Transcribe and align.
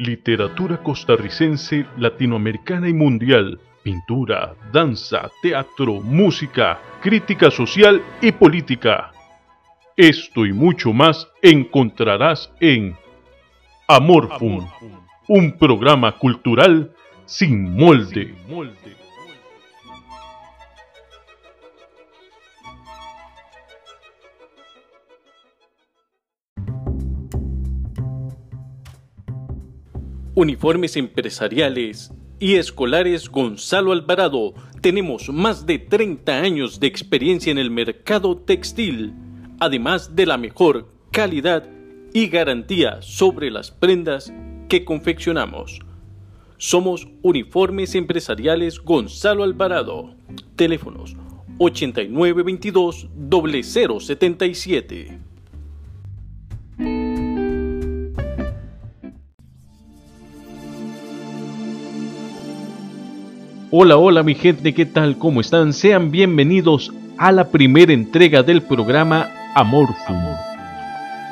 literatura 0.00 0.78
costarricense, 0.82 1.86
latinoamericana 1.98 2.88
y 2.88 2.94
mundial, 2.94 3.60
pintura, 3.82 4.54
danza, 4.72 5.30
teatro, 5.42 6.00
música, 6.00 6.80
crítica 7.02 7.50
social 7.50 8.02
y 8.22 8.32
política. 8.32 9.12
Esto 9.96 10.46
y 10.46 10.52
mucho 10.54 10.94
más 10.94 11.28
encontrarás 11.42 12.50
en 12.60 12.96
Amorfum, 13.86 14.66
un 15.28 15.58
programa 15.58 16.12
cultural 16.12 16.92
sin 17.26 17.76
molde. 17.76 18.34
Uniformes 30.40 30.96
empresariales 30.96 32.12
y 32.38 32.54
escolares 32.54 33.28
Gonzalo 33.28 33.92
Alvarado. 33.92 34.54
Tenemos 34.80 35.28
más 35.28 35.66
de 35.66 35.78
30 35.78 36.32
años 36.32 36.80
de 36.80 36.86
experiencia 36.86 37.50
en 37.50 37.58
el 37.58 37.70
mercado 37.70 38.38
textil, 38.38 39.12
además 39.58 40.16
de 40.16 40.24
la 40.24 40.38
mejor 40.38 40.88
calidad 41.10 41.68
y 42.14 42.28
garantía 42.28 43.02
sobre 43.02 43.50
las 43.50 43.70
prendas 43.70 44.32
que 44.70 44.82
confeccionamos. 44.82 45.80
Somos 46.56 47.06
Uniformes 47.20 47.94
Empresariales 47.94 48.80
Gonzalo 48.80 49.42
Alvarado. 49.42 50.14
Teléfonos 50.56 51.16
8922 51.58 53.08
0077. 53.28 55.29
Hola, 63.72 63.98
hola 63.98 64.24
mi 64.24 64.34
gente, 64.34 64.74
¿qué 64.74 64.84
tal? 64.84 65.16
¿Cómo 65.16 65.40
están? 65.40 65.72
Sean 65.72 66.10
bienvenidos 66.10 66.92
a 67.16 67.30
la 67.30 67.52
primera 67.52 67.92
entrega 67.92 68.42
del 68.42 68.62
programa 68.62 69.28
Amorfum. 69.54 70.16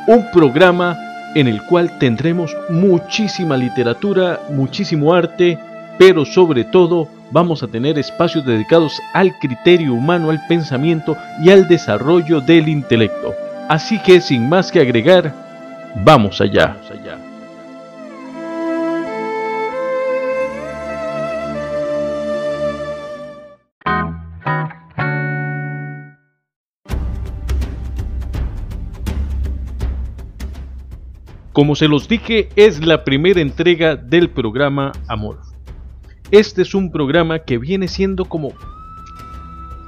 Un 0.07 0.31
programa 0.33 0.97
en 1.35 1.49
el 1.49 1.61
cual 1.65 1.99
tendremos 1.99 2.57
muchísima 2.71 3.57
literatura, 3.57 4.39
muchísimo 4.51 5.13
arte, 5.13 5.59
pero 5.99 6.25
sobre 6.25 6.63
todo 6.63 7.09
vamos 7.33 7.65
a 7.65 7.67
tener 7.67 7.99
espacios 7.99 8.47
dedicados 8.47 8.93
al 9.15 9.37
criterio 9.41 9.93
humano, 9.93 10.31
al 10.31 10.41
pensamiento 10.47 11.17
y 11.43 11.51
al 11.51 11.67
desarrollo 11.67 12.41
del 12.41 12.69
intelecto. 12.69 13.35
Así 13.69 13.99
que 13.99 14.21
sin 14.21 14.49
más 14.49 14.71
que 14.71 14.79
agregar, 14.79 15.35
vamos 16.05 16.41
allá. 16.41 16.77
Vamos 16.77 16.91
allá. 16.93 17.28
Como 31.59 31.75
se 31.75 31.89
los 31.89 32.07
dije, 32.07 32.51
es 32.55 32.87
la 32.87 33.03
primera 33.03 33.41
entrega 33.41 33.97
del 33.97 34.31
programa 34.31 34.93
Amor. 35.09 35.41
Este 36.31 36.63
es 36.63 36.73
un 36.73 36.93
programa 36.93 37.41
que 37.41 37.59
viene 37.59 37.89
siendo 37.89 38.27
como, 38.27 38.53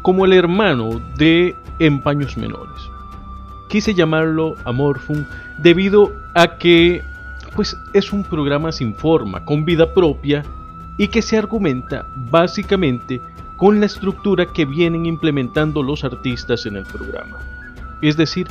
como 0.03 0.25
el 0.25 0.33
hermano 0.33 1.01
de 1.17 1.55
Empaños 1.79 2.37
Menores. 2.37 2.75
Quise 3.69 3.95
llamarlo 3.95 4.57
Amorfum 4.65 5.25
debido 5.63 6.13
a 6.35 6.59
que 6.59 7.03
pues, 7.55 7.77
es 7.95 8.13
un 8.13 8.25
programa 8.25 8.73
sin 8.73 8.93
forma, 8.93 9.45
con 9.45 9.65
vida 9.65 9.95
propia 9.95 10.43
y 10.99 11.07
que 11.07 11.23
se 11.23 11.39
argumenta 11.39 12.05
básicamente 12.33 13.21
con 13.59 13.79
la 13.79 13.87
estructura 13.87 14.45
que 14.45 14.65
vienen 14.65 15.07
implementando 15.07 15.85
los 15.85 16.03
artistas 16.03 16.67
en 16.67 16.75
el 16.75 16.85
programa. 16.87 17.39
Es 18.03 18.17
decir, 18.17 18.49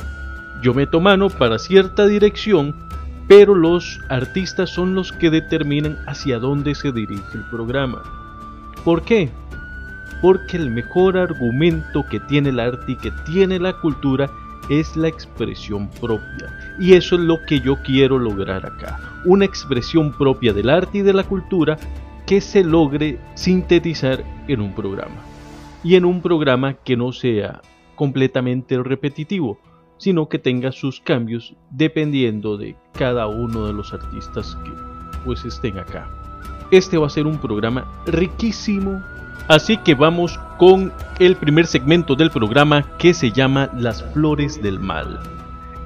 yo 0.62 0.72
meto 0.72 1.00
mano 1.00 1.28
para 1.28 1.58
cierta 1.58 2.06
dirección 2.06 2.88
pero 3.30 3.54
los 3.54 4.00
artistas 4.08 4.70
son 4.70 4.96
los 4.96 5.12
que 5.12 5.30
determinan 5.30 5.96
hacia 6.08 6.40
dónde 6.40 6.74
se 6.74 6.90
dirige 6.90 7.22
el 7.32 7.44
programa. 7.48 8.02
¿Por 8.84 9.02
qué? 9.02 9.30
Porque 10.20 10.56
el 10.56 10.68
mejor 10.68 11.16
argumento 11.16 12.04
que 12.10 12.18
tiene 12.18 12.48
el 12.48 12.58
arte 12.58 12.90
y 12.90 12.96
que 12.96 13.12
tiene 13.26 13.60
la 13.60 13.74
cultura 13.74 14.28
es 14.68 14.96
la 14.96 15.06
expresión 15.06 15.88
propia. 16.00 16.74
Y 16.80 16.94
eso 16.94 17.14
es 17.14 17.20
lo 17.20 17.40
que 17.46 17.60
yo 17.60 17.76
quiero 17.84 18.18
lograr 18.18 18.66
acá. 18.66 18.98
Una 19.24 19.44
expresión 19.44 20.12
propia 20.12 20.52
del 20.52 20.68
arte 20.68 20.98
y 20.98 21.02
de 21.02 21.12
la 21.12 21.22
cultura 21.22 21.78
que 22.26 22.40
se 22.40 22.64
logre 22.64 23.20
sintetizar 23.36 24.24
en 24.48 24.60
un 24.60 24.74
programa. 24.74 25.22
Y 25.84 25.94
en 25.94 26.04
un 26.04 26.20
programa 26.20 26.74
que 26.74 26.96
no 26.96 27.12
sea 27.12 27.62
completamente 27.94 28.76
repetitivo, 28.82 29.60
sino 30.00 30.30
que 30.30 30.38
tenga 30.38 30.72
sus 30.72 30.98
cambios 30.98 31.54
dependiendo 31.70 32.56
de 32.56 32.74
cada 32.94 33.26
uno 33.26 33.66
de 33.66 33.74
los 33.74 33.92
artistas 33.92 34.56
que 34.64 34.72
pues 35.26 35.44
estén 35.44 35.78
acá. 35.78 36.08
Este 36.70 36.96
va 36.96 37.06
a 37.06 37.10
ser 37.10 37.26
un 37.26 37.36
programa 37.36 37.84
riquísimo, 38.06 39.02
así 39.46 39.76
que 39.76 39.94
vamos 39.94 40.40
con 40.58 40.90
el 41.18 41.36
primer 41.36 41.66
segmento 41.66 42.14
del 42.14 42.30
programa 42.30 42.82
que 42.96 43.12
se 43.12 43.30
llama 43.30 43.68
Las 43.76 44.02
Flores 44.14 44.62
del 44.62 44.80
Mal. 44.80 45.20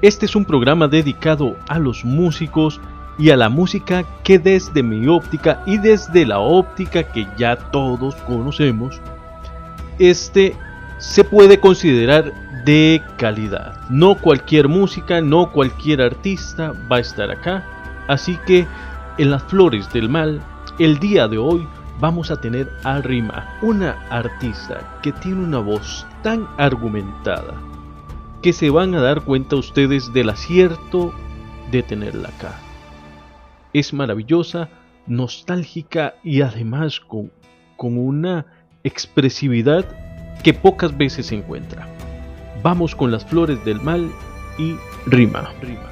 Este 0.01 0.25
es 0.25 0.35
un 0.35 0.45
programa 0.45 0.87
dedicado 0.87 1.57
a 1.67 1.77
los 1.77 2.05
músicos 2.05 2.79
y 3.17 3.31
a 3.31 3.35
la 3.35 3.49
música 3.49 4.05
que 4.23 4.39
desde 4.39 4.81
mi 4.81 5.07
óptica 5.07 5.61
y 5.65 5.77
desde 5.77 6.25
la 6.25 6.39
óptica 6.39 7.03
que 7.03 7.27
ya 7.37 7.57
todos 7.57 8.15
conocemos, 8.27 9.01
este 9.99 10.55
se 10.99 11.25
puede 11.25 11.59
considerar 11.59 12.44
de 12.65 13.01
calidad. 13.17 13.79
No 13.89 14.15
cualquier 14.15 14.67
música, 14.67 15.21
no 15.21 15.51
cualquier 15.51 16.01
artista 16.01 16.73
va 16.91 16.97
a 16.97 17.01
estar 17.01 17.31
acá. 17.31 17.63
Así 18.07 18.37
que 18.45 18.67
en 19.17 19.31
las 19.31 19.43
flores 19.43 19.91
del 19.93 20.09
mal, 20.09 20.41
el 20.79 20.99
día 20.99 21.27
de 21.27 21.37
hoy 21.37 21.67
vamos 21.99 22.31
a 22.31 22.41
tener 22.41 22.69
a 22.83 22.99
Rima, 22.99 23.57
una 23.61 23.91
artista 24.09 24.99
que 25.01 25.11
tiene 25.11 25.43
una 25.43 25.59
voz 25.59 26.05
tan 26.23 26.47
argumentada 26.57 27.53
que 28.41 28.53
se 28.53 28.69
van 28.69 28.93
a 28.93 29.01
dar 29.01 29.21
cuenta 29.21 29.55
ustedes 29.55 30.13
del 30.13 30.29
acierto 30.29 31.13
de 31.71 31.81
tenerla 31.81 32.29
acá. 32.29 32.59
Es 33.73 33.93
maravillosa, 33.93 34.69
nostálgica 35.07 36.15
y 36.23 36.41
además 36.41 36.99
con, 36.99 37.31
con 37.75 37.97
una 37.97 38.45
expresividad 38.83 39.85
que 40.43 40.53
pocas 40.53 40.95
veces 40.95 41.27
se 41.27 41.35
encuentra. 41.35 41.94
Vamos 42.65 42.95
con 42.95 43.11
las 43.11 43.23
flores 43.23 43.63
del 43.63 43.79
mal 43.79 44.09
y 44.57 44.75
rima. 45.05 45.53
rima. 45.61 45.83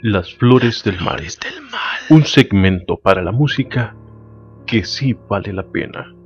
Las 0.00 0.32
flores 0.36 0.82
del 0.82 0.98
mal. 1.02 1.22
Un 2.08 2.24
segmento 2.24 2.96
para 2.96 3.20
la 3.20 3.32
música 3.32 3.94
que 4.64 4.82
sí 4.82 5.14
vale 5.28 5.52
la 5.52 5.64
pena. 5.64 6.17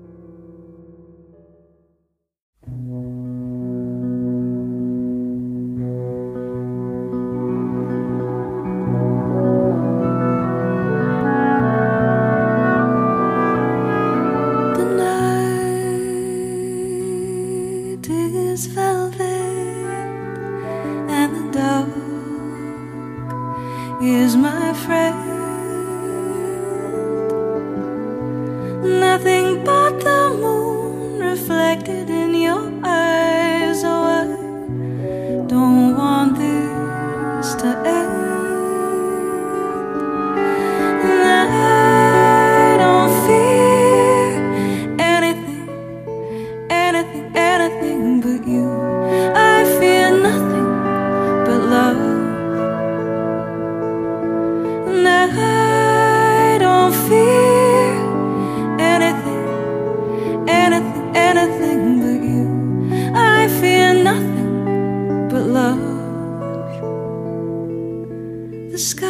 sky 68.92 69.08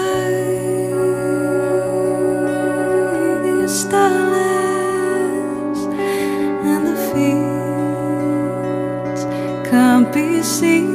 is 3.62 3.72
starless, 3.82 5.80
and 6.70 6.82
the 6.90 6.96
fields 7.10 8.42
can't 9.68 10.08
be 10.14 10.28
seen. 10.42 10.91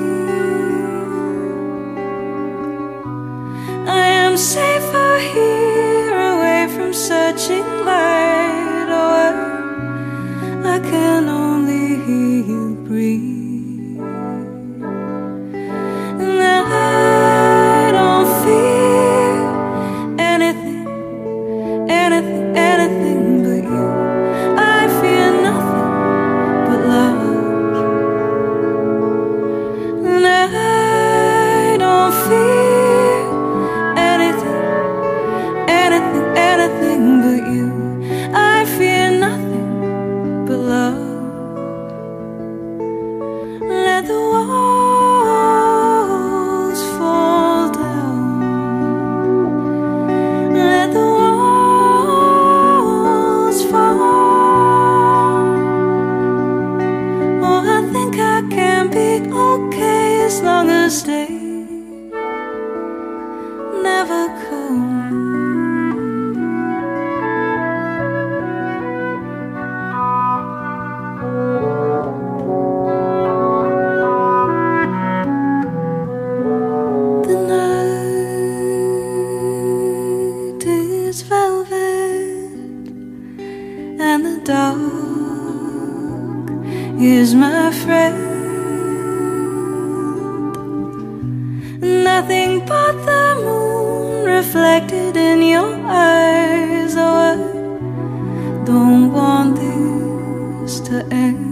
at 92.89 92.97
the 93.05 93.41
moon 93.43 94.25
reflected 94.25 95.17
in 95.17 95.41
your 95.41 95.73
eyes. 95.85 96.95
Oh, 96.95 97.15
I 97.31 98.65
don't 98.65 99.11
want 99.11 99.57
this 99.57 100.79
to 100.87 101.05
end. 101.11 101.45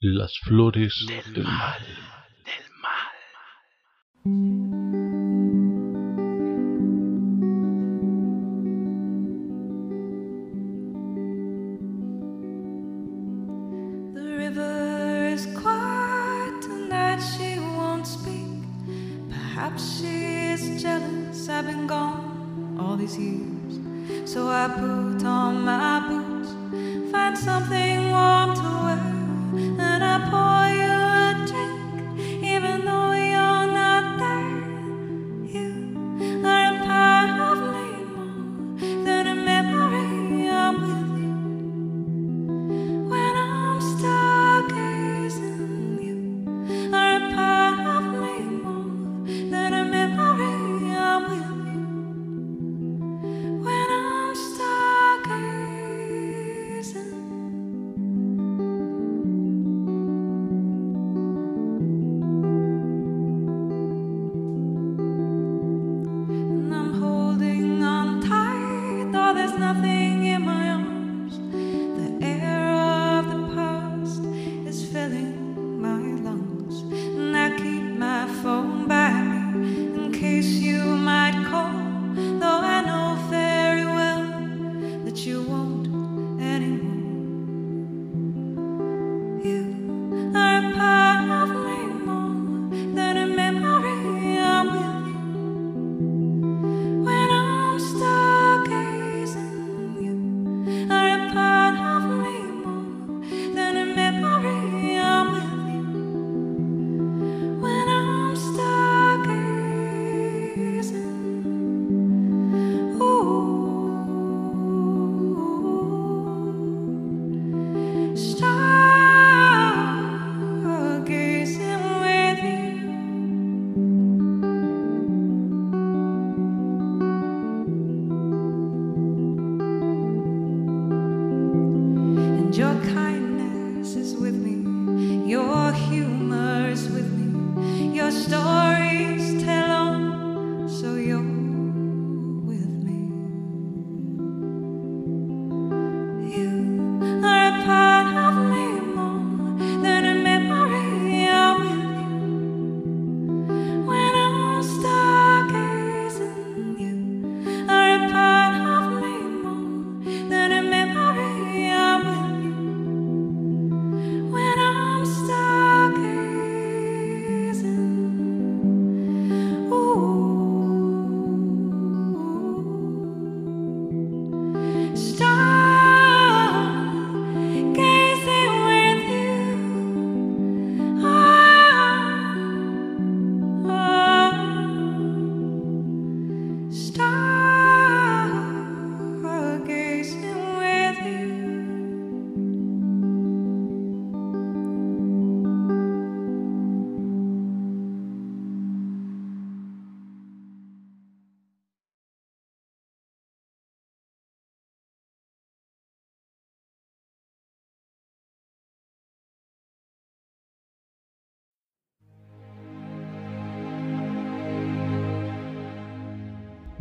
Las 0.00 0.38
flores 0.44 1.06
del, 1.06 1.32
del 1.34 1.44
mal. 1.44 1.80
mal. 2.82 4.57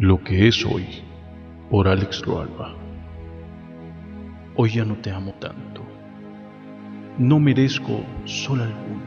Lo 0.08 0.24
que 0.24 0.48
es 0.48 0.66
hoy, 0.66 0.86
por 1.70 1.86
Alex 1.86 2.22
Roalba. 2.22 2.74
Hoy 4.56 4.70
ya 4.70 4.86
no 4.86 4.96
te 4.96 5.12
amo 5.12 5.34
tanto. 5.34 5.82
No 7.18 7.42
merezco 7.42 8.06
sol 8.24 8.62
alguno. 8.62 9.04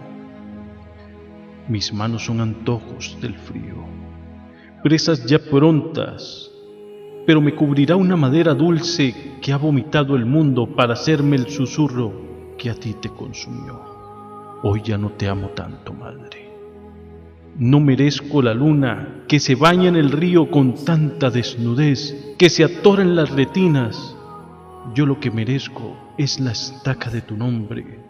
Mis 1.69 1.91
manos 1.95 2.27
son 2.27 2.43
antojos 2.43 3.17
del 3.19 3.35
frío, 3.35 3.77
presas 4.83 5.25
ya 5.25 5.39
prontas, 5.39 6.51
pero 7.27 7.41
me 7.41 7.55
cubrirá 7.55 7.97
una 7.97 8.17
madera 8.17 8.53
dulce 8.53 9.39
que 9.41 9.55
ha 9.55 9.57
vomitado 9.57 10.17
el 10.17 10.27
mundo 10.27 10.67
para 10.67 10.93
hacerme 10.93 11.37
el 11.37 11.49
susurro 11.49 12.13
que 12.59 12.69
a 12.69 12.75
ti 12.75 12.93
te 12.93 13.09
consumió. 13.09 13.81
Hoy 14.63 14.83
ya 14.85 14.99
no 14.99 15.13
te 15.13 15.29
amo 15.29 15.49
tanto, 15.57 15.95
madre. 15.95 16.50
No 17.61 17.79
merezco 17.79 18.41
la 18.41 18.55
luna 18.55 19.25
que 19.29 19.39
se 19.39 19.55
baña 19.55 19.91
en 19.91 19.97
el 19.97 20.13
río 20.13 20.51
con 20.51 20.83
tanta 20.83 21.29
desnudez, 21.29 22.35
que 22.39 22.49
se 22.49 22.65
atora 22.65 23.03
en 23.03 23.15
las 23.15 23.29
retinas. 23.33 24.17
Yo 24.95 25.05
lo 25.05 25.21
que 25.21 25.31
merezco 25.31 25.95
es 26.17 26.41
la 26.41 26.53
estaca 26.53 27.11
de 27.11 27.21
tu 27.21 27.37
nombre, 27.37 28.03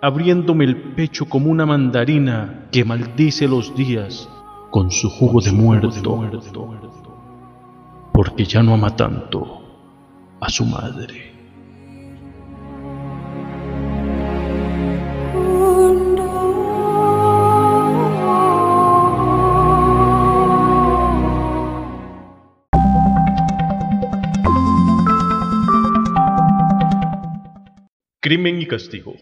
abriéndome 0.00 0.66
el 0.66 0.94
pecho 0.94 1.24
como 1.24 1.50
una 1.50 1.66
mandarina 1.66 2.68
que 2.70 2.84
maldice 2.84 3.48
los 3.48 3.74
días 3.74 4.28
con 4.70 4.92
su 4.92 5.10
jugo 5.10 5.40
de 5.40 5.50
muerto, 5.50 6.30
porque 8.12 8.44
ya 8.44 8.62
no 8.62 8.74
ama 8.74 8.94
tanto 8.94 9.64
a 10.40 10.48
su 10.48 10.64
madre. 10.64 11.31
Crimen 28.24 28.62
y 28.62 28.68
Castigo. 28.68 29.16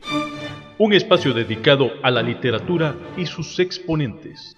Un 0.76 0.92
espacio 0.92 1.32
dedicado 1.32 1.90
a 2.02 2.10
la 2.10 2.20
literatura 2.22 2.94
y 3.16 3.24
sus 3.24 3.58
exponentes. 3.58 4.54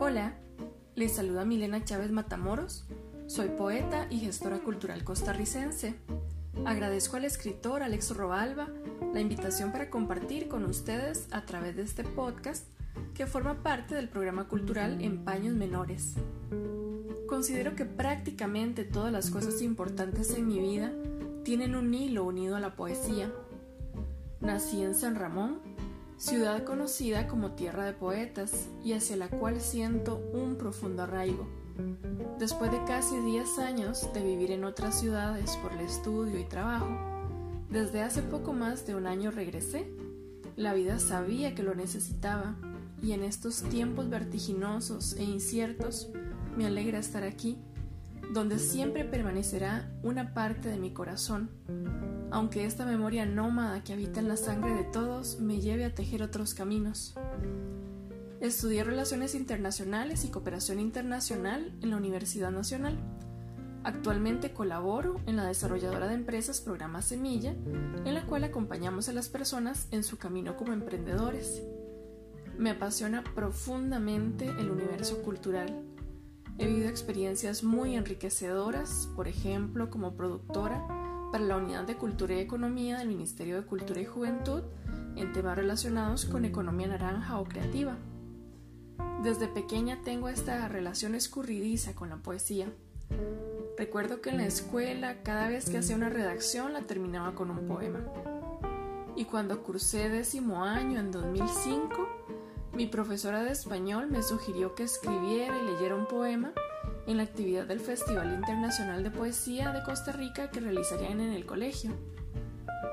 Hola, 0.00 0.36
les 0.96 1.14
saluda 1.14 1.44
Milena 1.44 1.84
Chávez 1.84 2.10
Matamoros. 2.10 2.88
Soy 3.28 3.50
poeta 3.50 4.08
y 4.10 4.18
gestora 4.18 4.58
cultural 4.58 5.04
costarricense. 5.04 5.94
Agradezco 6.64 7.18
al 7.18 7.24
escritor 7.24 7.84
Alex 7.84 8.16
Robalba 8.16 8.66
la 9.16 9.22
invitación 9.22 9.72
para 9.72 9.88
compartir 9.88 10.46
con 10.46 10.66
ustedes 10.66 11.26
a 11.30 11.46
través 11.46 11.74
de 11.74 11.80
este 11.80 12.04
podcast 12.04 12.66
que 13.14 13.26
forma 13.26 13.62
parte 13.62 13.94
del 13.94 14.10
programa 14.10 14.46
cultural 14.46 15.00
En 15.00 15.24
Paños 15.24 15.54
Menores. 15.54 16.16
Considero 17.26 17.74
que 17.74 17.86
prácticamente 17.86 18.84
todas 18.84 19.10
las 19.10 19.30
cosas 19.30 19.62
importantes 19.62 20.32
en 20.36 20.46
mi 20.46 20.58
vida 20.58 20.92
tienen 21.44 21.76
un 21.76 21.94
hilo 21.94 22.24
unido 22.24 22.56
a 22.56 22.60
la 22.60 22.76
poesía. 22.76 23.32
Nací 24.42 24.82
en 24.82 24.94
San 24.94 25.14
Ramón, 25.14 25.60
ciudad 26.18 26.64
conocida 26.64 27.26
como 27.26 27.52
tierra 27.52 27.86
de 27.86 27.94
poetas 27.94 28.68
y 28.84 28.92
hacia 28.92 29.16
la 29.16 29.30
cual 29.30 29.62
siento 29.62 30.20
un 30.34 30.58
profundo 30.58 31.04
arraigo. 31.04 31.48
Después 32.38 32.70
de 32.70 32.84
casi 32.84 33.18
10 33.18 33.60
años 33.60 34.12
de 34.12 34.22
vivir 34.22 34.50
en 34.50 34.64
otras 34.64 35.00
ciudades 35.00 35.56
por 35.62 35.72
el 35.72 35.80
estudio 35.80 36.38
y 36.38 36.44
trabajo, 36.44 37.15
desde 37.70 38.02
hace 38.02 38.22
poco 38.22 38.52
más 38.52 38.86
de 38.86 38.94
un 38.94 39.06
año 39.06 39.30
regresé. 39.30 39.90
La 40.56 40.74
vida 40.74 40.98
sabía 40.98 41.54
que 41.54 41.62
lo 41.62 41.74
necesitaba 41.74 42.56
y 43.02 43.12
en 43.12 43.22
estos 43.22 43.62
tiempos 43.62 44.08
vertiginosos 44.08 45.14
e 45.14 45.24
inciertos 45.24 46.10
me 46.56 46.66
alegra 46.66 46.98
estar 46.98 47.22
aquí, 47.22 47.58
donde 48.32 48.58
siempre 48.58 49.04
permanecerá 49.04 49.92
una 50.02 50.32
parte 50.32 50.70
de 50.70 50.78
mi 50.78 50.92
corazón, 50.92 51.50
aunque 52.30 52.64
esta 52.64 52.86
memoria 52.86 53.26
nómada 53.26 53.84
que 53.84 53.92
habita 53.92 54.20
en 54.20 54.28
la 54.28 54.36
sangre 54.36 54.74
de 54.74 54.84
todos 54.84 55.38
me 55.40 55.60
lleve 55.60 55.84
a 55.84 55.94
tejer 55.94 56.22
otros 56.22 56.54
caminos. 56.54 57.14
Estudié 58.40 58.84
Relaciones 58.84 59.34
Internacionales 59.34 60.24
y 60.24 60.28
Cooperación 60.28 60.80
Internacional 60.80 61.72
en 61.82 61.90
la 61.90 61.96
Universidad 61.96 62.50
Nacional. 62.50 62.98
Actualmente 63.86 64.52
colaboro 64.52 65.20
en 65.26 65.36
la 65.36 65.44
desarrolladora 65.44 66.08
de 66.08 66.14
empresas 66.14 66.60
Programa 66.60 67.02
Semilla, 67.02 67.54
en 68.04 68.14
la 68.14 68.26
cual 68.26 68.42
acompañamos 68.42 69.08
a 69.08 69.12
las 69.12 69.28
personas 69.28 69.86
en 69.92 70.02
su 70.02 70.18
camino 70.18 70.56
como 70.56 70.72
emprendedores. 70.72 71.62
Me 72.58 72.70
apasiona 72.70 73.22
profundamente 73.22 74.48
el 74.48 74.72
universo 74.72 75.22
cultural. 75.22 75.84
He 76.58 76.66
vivido 76.66 76.88
experiencias 76.88 77.62
muy 77.62 77.94
enriquecedoras, 77.94 79.08
por 79.14 79.28
ejemplo, 79.28 79.88
como 79.88 80.16
productora 80.16 80.84
para 81.30 81.44
la 81.44 81.56
Unidad 81.56 81.84
de 81.84 81.94
Cultura 81.94 82.34
y 82.34 82.40
Economía 82.40 82.98
del 82.98 83.06
Ministerio 83.06 83.54
de 83.54 83.68
Cultura 83.68 84.00
y 84.00 84.04
Juventud 84.04 84.62
en 85.14 85.32
temas 85.32 85.54
relacionados 85.54 86.24
con 86.24 86.44
economía 86.44 86.88
naranja 86.88 87.38
o 87.38 87.44
creativa. 87.44 87.96
Desde 89.22 89.46
pequeña 89.46 90.02
tengo 90.02 90.28
esta 90.28 90.66
relación 90.66 91.14
escurridiza 91.14 91.94
con 91.94 92.08
la 92.08 92.16
poesía. 92.16 92.68
Recuerdo 93.76 94.20
que 94.20 94.30
en 94.30 94.38
la 94.38 94.46
escuela 94.46 95.22
cada 95.22 95.48
vez 95.48 95.68
que 95.68 95.78
hacía 95.78 95.96
una 95.96 96.08
redacción 96.08 96.72
la 96.72 96.82
terminaba 96.82 97.34
con 97.34 97.50
un 97.50 97.66
poema. 97.66 98.00
Y 99.16 99.24
cuando 99.26 99.62
cursé 99.62 100.08
décimo 100.08 100.64
año 100.64 100.98
en 100.98 101.10
2005, 101.10 102.08
mi 102.72 102.86
profesora 102.86 103.42
de 103.42 103.52
español 103.52 104.08
me 104.10 104.22
sugirió 104.22 104.74
que 104.74 104.82
escribiera 104.82 105.56
y 105.58 105.66
leyera 105.66 105.94
un 105.94 106.06
poema 106.06 106.52
en 107.06 107.18
la 107.18 107.22
actividad 107.22 107.66
del 107.66 107.80
Festival 107.80 108.34
Internacional 108.34 109.02
de 109.02 109.10
Poesía 109.10 109.72
de 109.72 109.82
Costa 109.82 110.12
Rica 110.12 110.50
que 110.50 110.60
realizarían 110.60 111.20
en 111.20 111.32
el 111.32 111.46
colegio. 111.46 111.92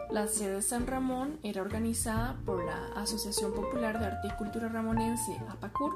La 0.09 0.27
sede 0.27 0.55
de 0.55 0.61
San 0.61 0.85
Ramón 0.85 1.39
era 1.43 1.61
organizada 1.61 2.37
por 2.45 2.63
la 2.63 2.93
Asociación 2.95 3.53
Popular 3.53 3.99
de 3.99 4.05
Arte 4.05 4.27
y 4.27 4.37
Cultura 4.37 4.69
Ramonense, 4.69 5.41
APACUR, 5.49 5.95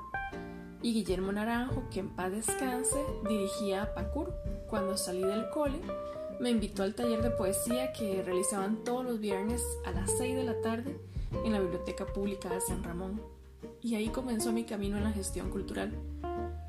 y 0.81 0.93
Guillermo 0.93 1.31
Naranjo, 1.31 1.83
que 1.91 1.99
en 1.99 2.09
paz 2.09 2.31
descanse, 2.31 2.97
dirigía 3.27 3.83
APACUR. 3.83 4.33
Cuando 4.69 4.97
salí 4.97 5.23
del 5.23 5.49
cole, 5.49 5.79
me 6.39 6.51
invitó 6.51 6.83
al 6.83 6.93
taller 6.93 7.21
de 7.21 7.31
poesía 7.31 7.93
que 7.93 8.21
realizaban 8.21 8.83
todos 8.83 9.03
los 9.03 9.19
viernes 9.19 9.61
a 9.85 9.91
las 9.91 10.11
6 10.17 10.35
de 10.35 10.43
la 10.43 10.61
tarde 10.61 10.99
en 11.43 11.53
la 11.53 11.59
Biblioteca 11.59 12.05
Pública 12.05 12.49
de 12.49 12.61
San 12.61 12.83
Ramón. 12.83 13.21
Y 13.81 13.95
ahí 13.95 14.09
comenzó 14.09 14.51
mi 14.51 14.63
camino 14.63 14.97
en 14.97 15.03
la 15.03 15.11
gestión 15.11 15.49
cultural, 15.49 15.91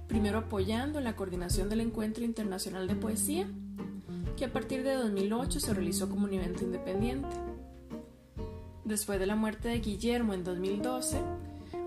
primero 0.07 0.39
apoyando 0.39 1.01
la 1.01 1.17
coordinación 1.17 1.69
del 1.69 1.81
Encuentro 1.81 2.25
Internacional 2.25 2.89
de 2.89 2.95
Poesía, 2.95 3.47
que 4.37 4.45
a 4.45 4.53
partir 4.53 4.85
de 4.85 4.95
2008 4.95 5.61
se 5.61 5.75
realizó 5.75 6.09
como 6.09 6.25
un 6.25 6.33
evento 6.33 6.65
independiente. 6.65 7.29
Después 8.85 9.19
de 9.21 9.27
la 9.27 9.37
muerte 9.37 9.69
de 9.69 9.81
Guillermo 9.81 10.33
en 10.33 10.45
2012, 10.45 11.19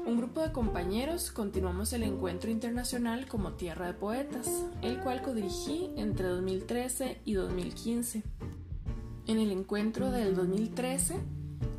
un 0.05 0.17
grupo 0.17 0.41
de 0.41 0.51
compañeros 0.51 1.31
continuamos 1.31 1.93
el 1.93 2.03
encuentro 2.03 2.49
internacional 2.49 3.27
como 3.27 3.53
Tierra 3.53 3.87
de 3.87 3.93
Poetas, 3.93 4.49
el 4.81 4.99
cual 4.99 5.21
codirigí 5.21 5.91
entre 5.95 6.27
2013 6.27 7.21
y 7.25 7.33
2015. 7.33 8.23
En 9.27 9.39
el 9.39 9.51
encuentro 9.51 10.09
del 10.09 10.35
2013 10.35 11.19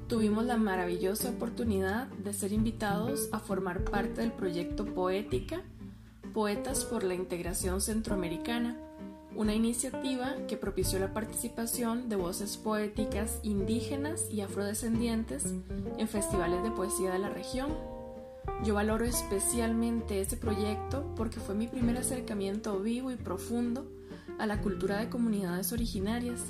tuvimos 0.08 0.44
la 0.44 0.56
maravillosa 0.56 1.30
oportunidad 1.30 2.06
de 2.08 2.32
ser 2.32 2.52
invitados 2.52 3.28
a 3.32 3.40
formar 3.40 3.84
parte 3.84 4.20
del 4.20 4.32
proyecto 4.32 4.84
Poética, 4.84 5.62
Poetas 6.32 6.84
por 6.84 7.02
la 7.02 7.14
Integración 7.14 7.80
Centroamericana, 7.80 8.76
una 9.34 9.54
iniciativa 9.54 10.36
que 10.46 10.56
propició 10.56 10.98
la 10.98 11.12
participación 11.12 12.08
de 12.08 12.16
voces 12.16 12.56
poéticas 12.56 13.40
indígenas 13.42 14.30
y 14.30 14.42
afrodescendientes 14.42 15.54
en 15.98 16.08
festivales 16.08 16.62
de 16.62 16.70
poesía 16.70 17.10
de 17.10 17.18
la 17.18 17.30
región 17.30 17.91
yo 18.64 18.74
valoro 18.74 19.04
especialmente 19.04 20.20
ese 20.20 20.36
proyecto 20.36 21.12
porque 21.16 21.40
fue 21.40 21.54
mi 21.54 21.66
primer 21.66 21.96
acercamiento 21.96 22.78
vivo 22.80 23.10
y 23.10 23.16
profundo 23.16 23.90
a 24.38 24.46
la 24.46 24.60
cultura 24.60 24.98
de 24.98 25.08
comunidades 25.08 25.72
originarias 25.72 26.40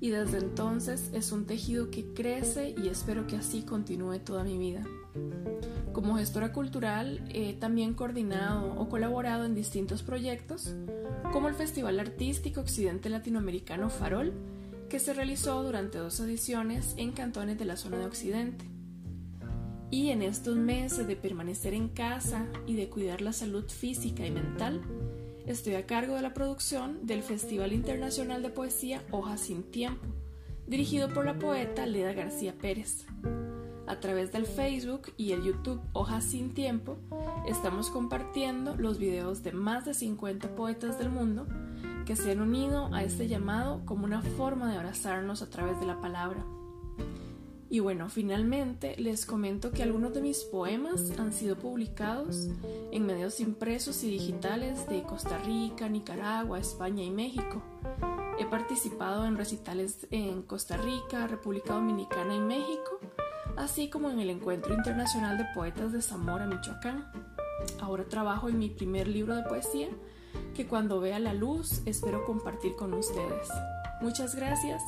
y 0.00 0.10
desde 0.10 0.38
entonces 0.38 1.10
es 1.12 1.32
un 1.32 1.46
tejido 1.46 1.90
que 1.90 2.12
crece 2.14 2.74
y 2.82 2.88
espero 2.88 3.26
que 3.26 3.36
así 3.36 3.62
continúe 3.62 4.20
toda 4.20 4.44
mi 4.44 4.56
vida. 4.56 4.84
Como 5.92 6.16
gestora 6.16 6.52
cultural 6.52 7.24
he 7.30 7.54
también 7.54 7.94
coordinado 7.94 8.74
o 8.78 8.88
colaborado 8.88 9.44
en 9.44 9.54
distintos 9.54 10.02
proyectos 10.02 10.74
como 11.32 11.48
el 11.48 11.54
Festival 11.54 11.98
Artístico 11.98 12.60
Occidente 12.60 13.10
Latinoamericano 13.10 13.90
Farol, 13.90 14.32
que 14.88 15.00
se 15.00 15.12
realizó 15.12 15.62
durante 15.64 15.98
dos 15.98 16.20
ediciones 16.20 16.94
en 16.96 17.10
cantones 17.12 17.58
de 17.58 17.64
la 17.64 17.76
zona 17.76 17.98
de 17.98 18.06
Occidente 18.06 18.77
y 19.90 20.10
en 20.10 20.22
estos 20.22 20.56
meses 20.56 21.06
de 21.06 21.16
permanecer 21.16 21.74
en 21.74 21.88
casa 21.88 22.46
y 22.66 22.74
de 22.74 22.88
cuidar 22.88 23.20
la 23.20 23.32
salud 23.32 23.68
física 23.68 24.26
y 24.26 24.30
mental, 24.30 24.82
estoy 25.46 25.74
a 25.74 25.86
cargo 25.86 26.14
de 26.14 26.22
la 26.22 26.34
producción 26.34 27.06
del 27.06 27.22
Festival 27.22 27.72
Internacional 27.72 28.42
de 28.42 28.50
Poesía 28.50 29.02
Hojas 29.10 29.40
sin 29.40 29.62
Tiempo, 29.62 30.06
dirigido 30.66 31.08
por 31.08 31.24
la 31.24 31.38
poeta 31.38 31.86
Leda 31.86 32.12
García 32.12 32.54
Pérez. 32.58 33.06
A 33.86 34.00
través 34.00 34.32
del 34.32 34.44
Facebook 34.44 35.14
y 35.16 35.32
el 35.32 35.42
YouTube 35.42 35.80
Hojas 35.94 36.24
sin 36.24 36.52
Tiempo, 36.52 36.98
estamos 37.46 37.88
compartiendo 37.88 38.76
los 38.76 38.98
videos 38.98 39.42
de 39.42 39.52
más 39.52 39.86
de 39.86 39.94
50 39.94 40.54
poetas 40.54 40.98
del 40.98 41.08
mundo 41.08 41.46
que 42.04 42.14
se 42.14 42.32
han 42.32 42.42
unido 42.42 42.90
a 42.92 43.02
este 43.02 43.28
llamado 43.28 43.82
como 43.86 44.04
una 44.04 44.20
forma 44.20 44.70
de 44.70 44.76
abrazarnos 44.76 45.40
a 45.40 45.48
través 45.48 45.80
de 45.80 45.86
la 45.86 46.00
palabra. 46.02 46.44
Y 47.70 47.80
bueno, 47.80 48.08
finalmente 48.08 48.96
les 48.96 49.26
comento 49.26 49.72
que 49.72 49.82
algunos 49.82 50.14
de 50.14 50.22
mis 50.22 50.44
poemas 50.44 51.12
han 51.18 51.32
sido 51.32 51.56
publicados 51.56 52.48
en 52.90 53.04
medios 53.04 53.40
impresos 53.40 54.02
y 54.04 54.10
digitales 54.10 54.88
de 54.88 55.02
Costa 55.02 55.38
Rica, 55.38 55.88
Nicaragua, 55.88 56.58
España 56.58 57.04
y 57.04 57.10
México. 57.10 57.62
He 58.38 58.46
participado 58.46 59.26
en 59.26 59.36
recitales 59.36 60.06
en 60.10 60.42
Costa 60.42 60.76
Rica, 60.78 61.26
República 61.26 61.74
Dominicana 61.74 62.34
y 62.34 62.40
México 62.40 63.00
así 63.58 63.90
como 63.90 64.10
en 64.10 64.20
el 64.20 64.30
Encuentro 64.30 64.72
Internacional 64.72 65.36
de 65.36 65.44
Poetas 65.54 65.92
de 65.92 66.00
Zamora, 66.00 66.46
Michoacán. 66.46 67.10
Ahora 67.80 68.04
trabajo 68.04 68.48
en 68.48 68.58
mi 68.58 68.70
primer 68.70 69.08
libro 69.08 69.34
de 69.34 69.42
poesía, 69.42 69.88
que 70.54 70.66
cuando 70.66 71.00
vea 71.00 71.18
la 71.18 71.34
luz 71.34 71.82
espero 71.84 72.24
compartir 72.24 72.76
con 72.76 72.94
ustedes. 72.94 73.48
Muchas 74.00 74.36
gracias 74.36 74.80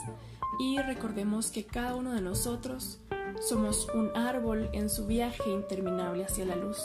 y 0.61 0.79
recordemos 0.79 1.50
que 1.50 1.64
cada 1.64 1.97
uno 1.97 2.12
de 2.12 2.21
nosotros 2.21 3.00
somos 3.40 3.88
un 3.95 4.14
árbol 4.14 4.69
en 4.75 4.90
su 4.90 5.07
viaje 5.07 5.50
interminable 5.50 6.23
hacia 6.23 6.45
la 6.45 6.55
luz. 6.55 6.76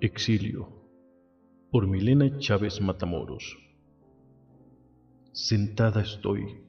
Exilio 0.00 0.68
por 1.70 1.86
Milena 1.86 2.36
Chávez 2.38 2.80
Matamoros. 2.80 3.56
Sentada 5.32 6.02
estoy 6.02 6.67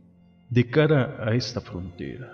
de 0.50 0.70
cara 0.70 1.18
a 1.24 1.34
esta 1.36 1.62
frontera. 1.62 2.34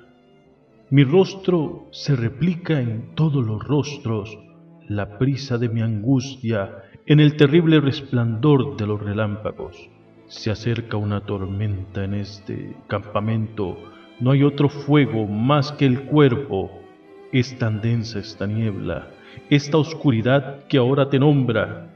Mi 0.90 1.04
rostro 1.04 1.88
se 1.92 2.16
replica 2.16 2.80
en 2.80 3.16
todos 3.16 3.46
los 3.46 3.64
rostros, 3.64 4.38
la 4.88 5.18
prisa 5.18 5.58
de 5.58 5.70
mi 5.70 5.82
angustia 5.82 6.84
en 7.06 7.20
el 7.20 7.36
terrible 7.38 7.80
resplandor 7.80 8.78
de 8.78 8.88
los 8.88 9.01
relámpagos. 9.01 9.90
Se 10.28 10.51
acerca 10.51 10.98
una 10.98 11.22
tormenta 11.22 12.04
en 12.04 12.14
este 12.14 12.75
campamento, 12.88 13.78
no 14.20 14.32
hay 14.32 14.44
otro 14.44 14.70
fuego 14.70 15.28
más 15.28 15.72
que 15.72 15.86
el 15.86 16.04
cuerpo. 16.06 16.72
Es 17.32 17.58
tan 17.58 17.82
densa 17.82 18.20
esta 18.20 18.48
niebla 18.48 19.10
esta 19.50 19.78
oscuridad 19.78 20.66
que 20.68 20.78
ahora 20.78 21.10
te 21.10 21.20
nombra, 21.20 21.90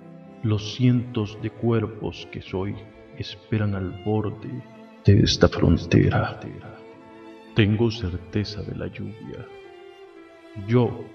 los 0.43 0.75
cientos 0.75 1.37
de 1.41 1.49
cuerpos 1.49 2.27
que 2.31 2.41
soy 2.41 2.75
esperan 3.17 3.75
al 3.75 4.03
borde 4.05 4.61
de 5.05 5.21
esta 5.21 5.47
frontera. 5.47 6.39
Tengo 7.55 7.91
certeza 7.91 8.61
de 8.63 8.75
la 8.75 8.87
lluvia. 8.87 9.45
Yo, 10.67 11.05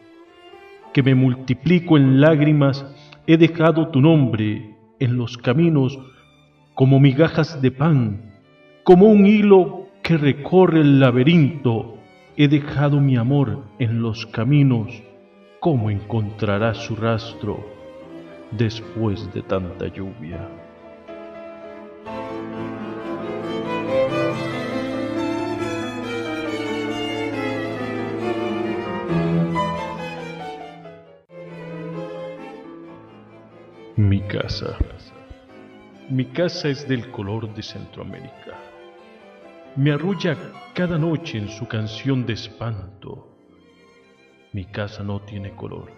que 0.93 1.03
me 1.03 1.15
multiplico 1.15 1.97
en 1.97 2.21
lágrimas, 2.21 2.87
he 3.27 3.37
dejado 3.37 3.89
tu 3.89 4.01
nombre 4.01 4.77
en 4.99 5.17
los 5.17 5.37
caminos 5.39 5.99
como 6.75 7.01
migajas 7.01 7.61
de 7.63 7.71
pan, 7.71 8.33
como 8.83 9.07
un 9.07 9.27
hilo 9.27 9.87
que 10.03 10.17
recorre 10.17 10.81
el 10.81 11.01
laberinto. 11.01 11.99
He 12.37 12.49
dejado 12.49 13.01
mi 13.01 13.17
amor 13.17 13.65
en 13.79 14.03
los 14.03 14.27
caminos 14.27 15.03
¿cómo 15.65 15.89
encontrará 15.89 16.75
su 16.75 16.95
rastro 16.95 17.59
después 18.51 19.33
de 19.33 19.41
tanta 19.41 19.87
lluvia? 19.87 20.64
Mi 33.97 34.21
casa. 34.23 34.77
Mi 36.11 36.27
casa 36.27 36.69
es 36.69 36.87
del 36.89 37.11
color 37.11 37.55
de 37.55 37.63
Centroamérica. 37.63 38.59
Me 39.77 39.93
arrulla 39.93 40.37
cada 40.75 40.99
noche 40.99 41.39
en 41.39 41.49
su 41.49 41.67
canción 41.67 42.27
de 42.27 42.35
espanto 42.35 43.35
mi 44.55 44.65
casa 44.65 45.03
no 45.03 45.21
tiene 45.21 45.51
color. 45.51 45.91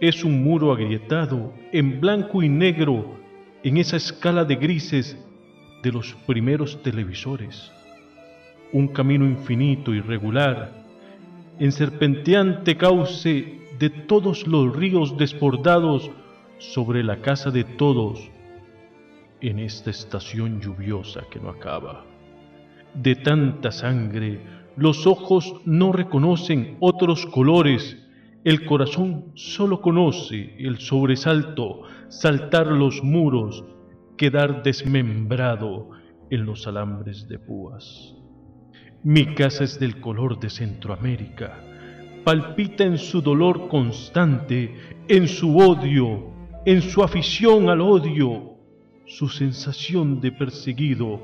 Es 0.00 0.22
un 0.22 0.44
muro 0.44 0.70
agrietado 0.70 1.54
en 1.72 1.98
blanco 1.98 2.42
y 2.42 2.48
negro 2.50 3.16
en 3.62 3.78
esa 3.78 3.96
escala 3.96 4.44
de 4.44 4.56
grises 4.56 5.16
de 5.82 5.90
los 5.90 6.12
primeros 6.26 6.82
televisores. 6.82 7.72
Un 8.70 8.88
camino 8.88 9.24
infinito 9.24 9.94
y 9.94 10.02
regular, 10.02 10.84
en 11.58 11.72
serpenteante 11.72 12.76
cauce 12.76 13.58
de 13.78 13.90
todos 13.90 14.46
los 14.46 14.74
ríos 14.74 15.16
desbordados 15.16 16.10
sobre 16.58 17.02
la 17.02 17.20
casa 17.20 17.50
de 17.50 17.64
todos 17.64 18.30
en 19.40 19.58
esta 19.58 19.90
estación 19.90 20.60
lluviosa 20.60 21.22
que 21.30 21.40
no 21.40 21.50
acaba. 21.50 22.04
De 22.94 23.14
tanta 23.14 23.70
sangre, 23.70 24.40
los 24.76 25.06
ojos 25.06 25.54
no 25.64 25.92
reconocen 25.92 26.76
otros 26.80 27.26
colores, 27.26 27.96
el 28.44 28.64
corazón 28.64 29.32
solo 29.34 29.80
conoce 29.80 30.54
el 30.58 30.78
sobresalto, 30.78 31.82
saltar 32.08 32.68
los 32.68 33.02
muros, 33.02 33.64
quedar 34.16 34.62
desmembrado 34.62 35.90
en 36.30 36.46
los 36.46 36.66
alambres 36.66 37.28
de 37.28 37.38
púas. 37.38 38.17
Mi 39.04 39.32
casa 39.34 39.62
es 39.62 39.78
del 39.78 40.00
color 40.00 40.40
de 40.40 40.50
Centroamérica, 40.50 41.60
palpita 42.24 42.82
en 42.82 42.98
su 42.98 43.22
dolor 43.22 43.68
constante, 43.68 44.74
en 45.06 45.28
su 45.28 45.56
odio, 45.56 46.32
en 46.66 46.82
su 46.82 47.04
afición 47.04 47.68
al 47.68 47.80
odio, 47.80 48.56
su 49.06 49.28
sensación 49.28 50.20
de 50.20 50.32
perseguido. 50.32 51.22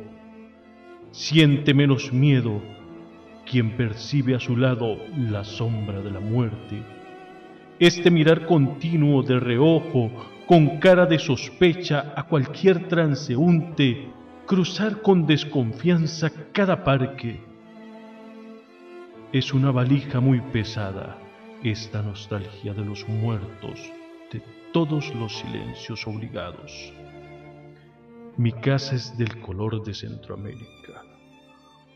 Siente 1.10 1.74
menos 1.74 2.12
miedo 2.12 2.62
quien 3.44 3.76
percibe 3.76 4.36
a 4.36 4.40
su 4.40 4.56
lado 4.56 4.96
la 5.18 5.42
sombra 5.42 6.00
de 6.00 6.12
la 6.12 6.20
muerte. 6.20 6.80
Este 7.80 8.08
mirar 8.08 8.46
continuo 8.46 9.24
de 9.24 9.40
reojo, 9.40 10.12
con 10.46 10.78
cara 10.78 11.06
de 11.06 11.18
sospecha 11.18 12.12
a 12.14 12.22
cualquier 12.22 12.86
transeúnte, 12.86 14.06
cruzar 14.46 15.02
con 15.02 15.26
desconfianza 15.26 16.30
cada 16.52 16.84
parque. 16.84 17.53
Es 19.34 19.52
una 19.52 19.72
valija 19.72 20.20
muy 20.20 20.40
pesada 20.40 21.18
esta 21.64 22.00
nostalgia 22.02 22.72
de 22.72 22.84
los 22.84 23.08
muertos, 23.08 23.80
de 24.30 24.40
todos 24.72 25.12
los 25.16 25.36
silencios 25.36 26.06
obligados. 26.06 26.92
Mi 28.36 28.52
casa 28.52 28.94
es 28.94 29.18
del 29.18 29.40
color 29.40 29.82
de 29.82 29.92
Centroamérica 29.92 31.02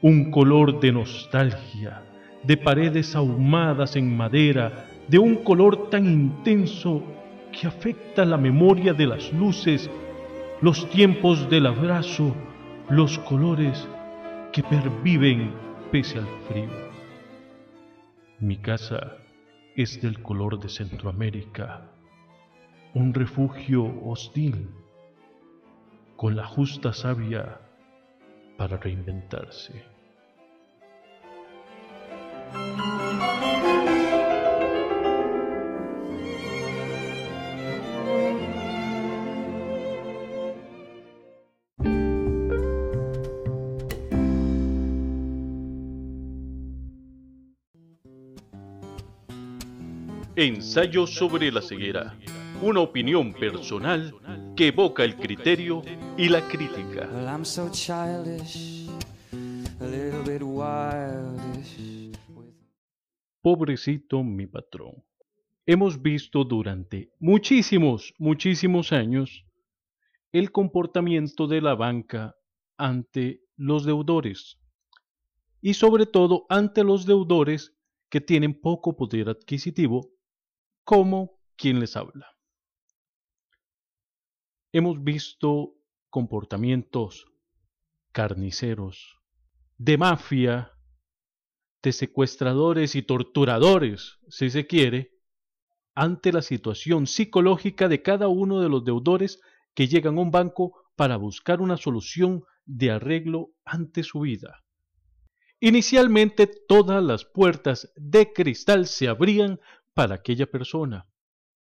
un 0.02 0.32
color 0.32 0.80
de 0.80 0.90
nostalgia, 0.90 2.02
de 2.42 2.56
paredes 2.56 3.14
ahumadas 3.14 3.94
en 3.94 4.16
madera, 4.16 4.86
de 5.06 5.20
un 5.20 5.36
color 5.36 5.90
tan 5.90 6.06
intenso 6.06 7.04
que 7.52 7.68
afecta 7.68 8.24
la 8.24 8.36
memoria 8.36 8.92
de 8.92 9.06
las 9.06 9.32
luces, 9.32 9.88
los 10.60 10.90
tiempos 10.90 11.48
del 11.48 11.66
abrazo, 11.66 12.34
los 12.88 13.16
colores 13.20 13.86
que 14.52 14.64
perviven 14.64 15.52
pese 15.92 16.18
al 16.18 16.26
frío. 16.48 16.87
Mi 18.40 18.56
casa 18.58 19.16
es 19.74 20.00
del 20.00 20.22
color 20.22 20.60
de 20.60 20.68
Centroamérica, 20.68 21.90
un 22.94 23.12
refugio 23.12 23.84
hostil, 24.04 24.70
con 26.16 26.36
la 26.36 26.46
justa 26.46 26.92
savia 26.92 27.60
para 28.56 28.76
reinventarse. 28.76 29.84
Ensayo 50.40 51.04
sobre 51.04 51.50
la 51.50 51.60
ceguera. 51.60 52.16
Una 52.62 52.78
opinión 52.78 53.32
personal 53.32 54.14
que 54.54 54.68
evoca 54.68 55.02
el 55.02 55.16
criterio 55.16 55.82
y 56.16 56.28
la 56.28 56.46
crítica. 56.46 57.10
Pobrecito 63.42 64.22
mi 64.22 64.46
patrón. 64.46 65.04
Hemos 65.66 66.00
visto 66.00 66.44
durante 66.44 67.10
muchísimos, 67.18 68.14
muchísimos 68.16 68.92
años 68.92 69.44
el 70.30 70.52
comportamiento 70.52 71.48
de 71.48 71.60
la 71.60 71.74
banca 71.74 72.36
ante 72.76 73.42
los 73.56 73.84
deudores 73.84 74.56
y 75.60 75.74
sobre 75.74 76.06
todo 76.06 76.46
ante 76.48 76.84
los 76.84 77.06
deudores 77.06 77.74
que 78.08 78.20
tienen 78.20 78.54
poco 78.54 78.96
poder 78.96 79.30
adquisitivo, 79.30 80.12
como 80.88 81.38
quien 81.54 81.80
les 81.80 81.98
habla. 81.98 82.34
Hemos 84.72 85.04
visto 85.04 85.74
comportamientos 86.08 87.26
carniceros, 88.10 89.20
de 89.76 89.98
mafia, 89.98 90.72
de 91.82 91.92
secuestradores 91.92 92.94
y 92.94 93.02
torturadores, 93.02 94.16
si 94.30 94.48
se 94.48 94.66
quiere, 94.66 95.12
ante 95.94 96.32
la 96.32 96.40
situación 96.40 97.06
psicológica 97.06 97.86
de 97.88 98.00
cada 98.00 98.28
uno 98.28 98.62
de 98.62 98.70
los 98.70 98.82
deudores 98.82 99.42
que 99.74 99.88
llegan 99.88 100.16
a 100.16 100.22
un 100.22 100.30
banco 100.30 100.86
para 100.96 101.18
buscar 101.18 101.60
una 101.60 101.76
solución 101.76 102.44
de 102.64 102.92
arreglo 102.92 103.50
ante 103.66 104.02
su 104.02 104.20
vida. 104.20 104.64
Inicialmente 105.60 106.46
todas 106.46 107.02
las 107.02 107.24
puertas 107.26 107.92
de 107.96 108.32
cristal 108.32 108.86
se 108.86 109.08
abrían 109.08 109.60
para 109.98 110.14
aquella 110.14 110.46
persona, 110.46 111.08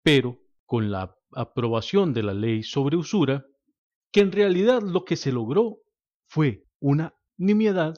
pero 0.03 0.39
con 0.67 0.91
la 0.91 1.17
aprobación 1.31 2.13
de 2.13 2.21
la 2.21 2.35
ley 2.35 2.61
sobre 2.61 2.95
usura, 2.95 3.47
que 4.11 4.19
en 4.19 4.31
realidad 4.31 4.83
lo 4.83 5.05
que 5.05 5.15
se 5.15 5.31
logró 5.31 5.79
fue 6.27 6.67
una 6.79 7.15
nimiedad, 7.35 7.95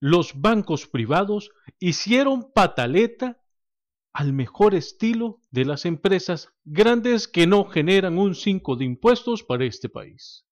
los 0.00 0.40
bancos 0.40 0.86
privados 0.86 1.50
hicieron 1.78 2.50
pataleta 2.54 3.38
al 4.14 4.32
mejor 4.32 4.74
estilo 4.74 5.42
de 5.50 5.66
las 5.66 5.84
empresas 5.84 6.48
grandes 6.64 7.28
que 7.28 7.46
no 7.46 7.66
generan 7.66 8.16
un 8.16 8.34
5 8.34 8.76
de 8.76 8.86
impuestos 8.86 9.42
para 9.42 9.66
este 9.66 9.90
país. 9.90 10.46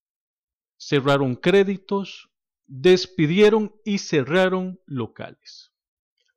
Cerraron 0.76 1.36
créditos, 1.36 2.28
despidieron 2.66 3.74
y 3.82 3.96
cerraron 3.96 4.78
locales. 4.84 5.72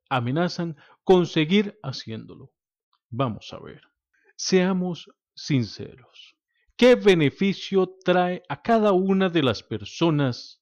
Amenazan 0.09 0.77
con 1.07 1.25
seguir 1.25 1.79
haciéndolo. 1.83 2.51
Vamos 3.09 3.53
a 3.53 3.59
ver. 3.59 3.81
Seamos 4.35 5.09
sinceros. 5.33 6.35
¿Qué 6.75 6.95
beneficio 6.95 7.95
trae 8.03 8.43
a 8.49 8.61
cada 8.61 8.91
una 8.91 9.29
de 9.29 9.41
las 9.41 9.63
personas 9.63 10.61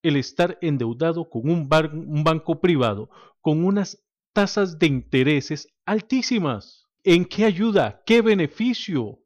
el 0.00 0.14
estar 0.14 0.58
endeudado 0.60 1.28
con 1.28 1.50
un, 1.50 1.68
un 1.92 2.22
banco 2.22 2.60
privado 2.60 3.10
con 3.40 3.64
unas 3.64 4.06
tasas 4.32 4.78
de 4.78 4.86
intereses 4.86 5.66
altísimas? 5.86 6.86
¿En 7.02 7.24
qué 7.24 7.44
ayuda? 7.44 8.00
¿Qué 8.06 8.22
beneficio? 8.22 9.24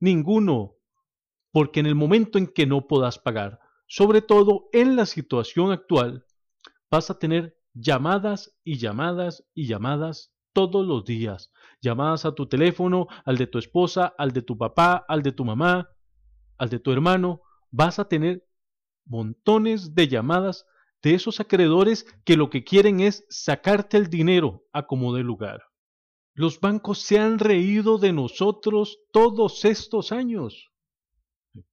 Ninguno. 0.00 0.76
Porque 1.50 1.80
en 1.80 1.86
el 1.86 1.94
momento 1.94 2.36
en 2.36 2.46
que 2.46 2.66
no 2.66 2.86
puedas 2.86 3.18
pagar, 3.18 3.58
sobre 3.86 4.20
todo 4.20 4.68
en 4.74 4.96
la 4.96 5.06
situación 5.06 5.72
actual, 5.72 6.26
vas 6.90 7.08
a 7.08 7.18
tener 7.18 7.63
llamadas 7.74 8.54
y 8.64 8.78
llamadas 8.78 9.44
y 9.52 9.66
llamadas 9.66 10.32
todos 10.52 10.86
los 10.86 11.04
días. 11.04 11.50
Llamadas 11.82 12.24
a 12.24 12.34
tu 12.34 12.46
teléfono, 12.46 13.08
al 13.24 13.36
de 13.36 13.46
tu 13.46 13.58
esposa, 13.58 14.14
al 14.16 14.32
de 14.32 14.42
tu 14.42 14.56
papá, 14.56 15.04
al 15.08 15.22
de 15.22 15.32
tu 15.32 15.44
mamá, 15.44 15.90
al 16.56 16.70
de 16.70 16.78
tu 16.78 16.92
hermano. 16.92 17.42
Vas 17.70 17.98
a 17.98 18.08
tener 18.08 18.46
montones 19.04 19.94
de 19.94 20.08
llamadas 20.08 20.64
de 21.02 21.14
esos 21.14 21.40
acreedores 21.40 22.06
que 22.24 22.36
lo 22.36 22.48
que 22.48 22.64
quieren 22.64 23.00
es 23.00 23.26
sacarte 23.28 23.98
el 23.98 24.08
dinero 24.08 24.64
a 24.72 24.86
como 24.86 25.14
de 25.14 25.22
lugar. 25.22 25.62
Los 26.32 26.60
bancos 26.60 27.00
se 27.00 27.18
han 27.18 27.38
reído 27.38 27.98
de 27.98 28.12
nosotros 28.12 28.98
todos 29.12 29.64
estos 29.64 30.12
años. 30.12 30.70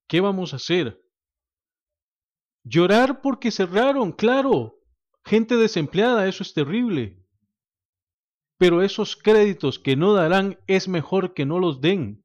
¿Qué 0.08 0.20
vamos 0.20 0.54
a 0.54 0.58
hacer? 0.58 1.02
Llorar 2.64 3.22
porque 3.22 3.52
cerraron, 3.52 4.12
claro. 4.12 4.81
Gente 5.24 5.56
desempleada, 5.56 6.28
eso 6.28 6.44
es 6.44 6.54
terrible. 6.54 7.18
Pero 8.58 8.82
esos 8.82 9.16
créditos 9.16 9.80
que 9.80 9.96
no 9.96 10.14
darán 10.14 10.60
es 10.68 10.88
mejor 10.88 11.34
que 11.34 11.46
no 11.46 11.60
los 11.60 11.82
den. 11.82 12.24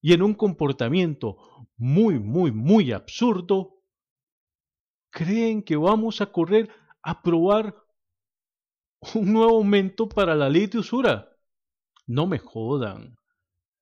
Y 0.00 0.12
en 0.12 0.22
un 0.22 0.34
comportamiento 0.34 1.36
muy, 1.76 2.18
muy, 2.18 2.52
muy 2.52 2.92
absurdo, 2.92 3.82
creen 5.10 5.62
que 5.62 5.76
vamos 5.76 6.20
a 6.20 6.26
correr 6.26 6.70
a 7.02 7.12
aprobar 7.12 7.74
un 9.14 9.32
nuevo 9.32 9.56
aumento 9.56 10.08
para 10.08 10.34
la 10.34 10.48
ley 10.48 10.66
de 10.66 10.78
usura. 10.78 11.36
No 12.06 12.26
me 12.26 12.38
jodan. 12.38 13.16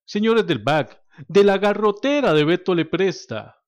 Señores 0.04 0.46
del 0.46 0.58
BAC, 0.58 1.02
de 1.28 1.44
la 1.44 1.58
garrotera 1.58 2.32
de 2.32 2.44
Beto 2.44 2.74
le 2.74 2.84
presta. 2.84 3.62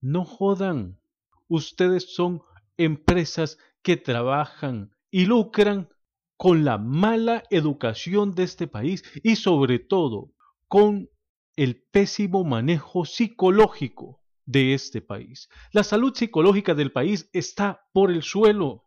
No 0.00 0.24
jodan. 0.24 1.00
Ustedes 1.48 2.14
son 2.14 2.42
empresas 2.76 3.58
que 3.82 3.96
trabajan 3.96 4.90
y 5.10 5.26
lucran 5.26 5.88
con 6.36 6.64
la 6.64 6.78
mala 6.78 7.42
educación 7.50 8.34
de 8.34 8.42
este 8.42 8.66
país 8.66 9.02
y 9.22 9.36
sobre 9.36 9.78
todo 9.78 10.32
con 10.68 11.08
el 11.56 11.82
pésimo 11.90 12.44
manejo 12.44 13.04
psicológico 13.04 14.20
de 14.44 14.74
este 14.74 15.00
país. 15.00 15.48
La 15.72 15.82
salud 15.82 16.14
psicológica 16.14 16.74
del 16.74 16.92
país 16.92 17.30
está 17.32 17.86
por 17.92 18.10
el 18.10 18.22
suelo. 18.22 18.84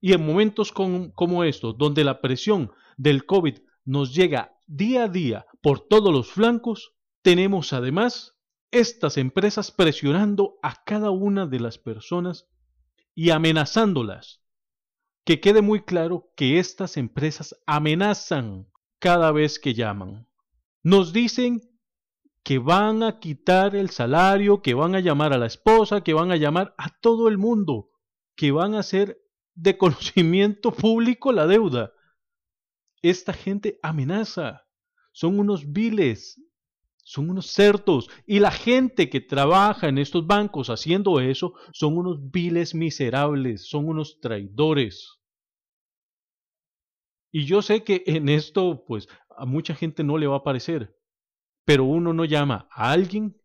Y 0.00 0.12
en 0.14 0.24
momentos 0.24 0.72
como 0.72 1.44
estos, 1.44 1.76
donde 1.76 2.04
la 2.04 2.20
presión 2.20 2.72
del 2.96 3.26
COVID 3.26 3.58
nos 3.84 4.14
llega 4.14 4.56
día 4.66 5.04
a 5.04 5.08
día 5.08 5.46
por 5.62 5.80
todos 5.80 6.12
los 6.12 6.30
flancos, 6.30 6.94
tenemos 7.22 7.72
además 7.72 8.38
estas 8.70 9.16
empresas 9.16 9.70
presionando 9.70 10.58
a 10.62 10.82
cada 10.84 11.10
una 11.10 11.46
de 11.46 11.60
las 11.60 11.78
personas 11.78 12.48
y 13.14 13.30
amenazándolas. 13.30 14.42
Que 15.24 15.40
quede 15.40 15.62
muy 15.62 15.82
claro 15.82 16.32
que 16.36 16.58
estas 16.58 16.96
empresas 16.96 17.54
amenazan 17.66 18.70
cada 18.98 19.32
vez 19.32 19.58
que 19.58 19.74
llaman. 19.74 20.28
Nos 20.82 21.12
dicen 21.12 21.60
que 22.42 22.58
van 22.58 23.02
a 23.02 23.18
quitar 23.18 23.76
el 23.76 23.90
salario, 23.90 24.62
que 24.62 24.74
van 24.74 24.94
a 24.94 25.00
llamar 25.00 25.32
a 25.32 25.38
la 25.38 25.46
esposa, 25.46 26.02
que 26.02 26.14
van 26.14 26.30
a 26.30 26.36
llamar 26.36 26.74
a 26.78 26.98
todo 27.00 27.28
el 27.28 27.38
mundo, 27.38 27.90
que 28.34 28.50
van 28.50 28.74
a 28.74 28.80
hacer 28.80 29.20
de 29.54 29.76
conocimiento 29.76 30.72
público 30.72 31.32
la 31.32 31.46
deuda. 31.46 31.92
Esta 33.02 33.32
gente 33.32 33.78
amenaza. 33.82 34.66
Son 35.12 35.38
unos 35.38 35.72
viles, 35.72 36.40
son 37.10 37.28
unos 37.28 37.46
cerdos. 37.46 38.08
Y 38.24 38.38
la 38.38 38.52
gente 38.52 39.10
que 39.10 39.20
trabaja 39.20 39.88
en 39.88 39.98
estos 39.98 40.28
bancos 40.28 40.70
haciendo 40.70 41.18
eso 41.18 41.54
son 41.72 41.98
unos 41.98 42.30
viles 42.30 42.72
miserables, 42.72 43.68
son 43.68 43.88
unos 43.88 44.20
traidores. 44.20 45.18
Y 47.32 47.46
yo 47.46 47.62
sé 47.62 47.82
que 47.82 48.04
en 48.06 48.28
esto, 48.28 48.84
pues, 48.86 49.08
a 49.36 49.44
mucha 49.44 49.74
gente 49.74 50.04
no 50.04 50.18
le 50.18 50.28
va 50.28 50.36
a 50.36 50.44
parecer. 50.44 50.96
Pero 51.64 51.82
uno 51.82 52.12
no 52.12 52.24
llama 52.24 52.68
a 52.70 52.92
alguien 52.92 53.36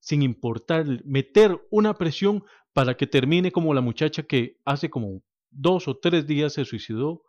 sin 0.00 0.22
importar 0.22 0.84
meter 1.04 1.64
una 1.70 1.94
presión 1.94 2.44
para 2.72 2.96
que 2.96 3.06
termine 3.06 3.52
como 3.52 3.72
la 3.72 3.80
muchacha 3.80 4.24
que 4.24 4.60
hace 4.64 4.90
como 4.90 5.22
dos 5.48 5.86
o 5.86 5.96
tres 5.96 6.26
días 6.26 6.54
se 6.54 6.64
suicidó 6.64 7.22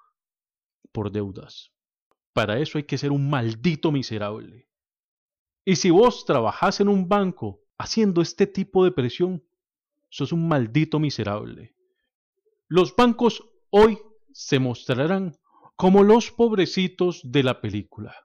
por 0.91 1.11
deudas. 1.11 1.71
Para 2.33 2.57
eso 2.57 2.79
hay 2.79 2.85
que 2.85 2.97
ser 2.97 3.11
un 3.11 3.29
maldito 3.29 3.91
miserable. 3.91 4.72
Y 5.65 5.77
si 5.77 5.89
vos 5.89 6.25
trabajás 6.25 6.79
en 6.81 6.89
un 6.89 7.07
banco 7.07 7.61
haciendo 7.77 8.21
este 8.21 8.47
tipo 8.47 8.83
de 8.83 8.91
presión, 8.91 9.43
sos 10.09 10.31
un 10.31 10.47
maldito 10.47 10.99
miserable. 10.99 11.75
Los 12.67 12.95
bancos 12.95 13.43
hoy 13.69 13.97
se 14.31 14.59
mostrarán 14.59 15.37
como 15.75 16.03
los 16.03 16.31
pobrecitos 16.31 17.21
de 17.23 17.43
la 17.43 17.61
película. 17.61 18.15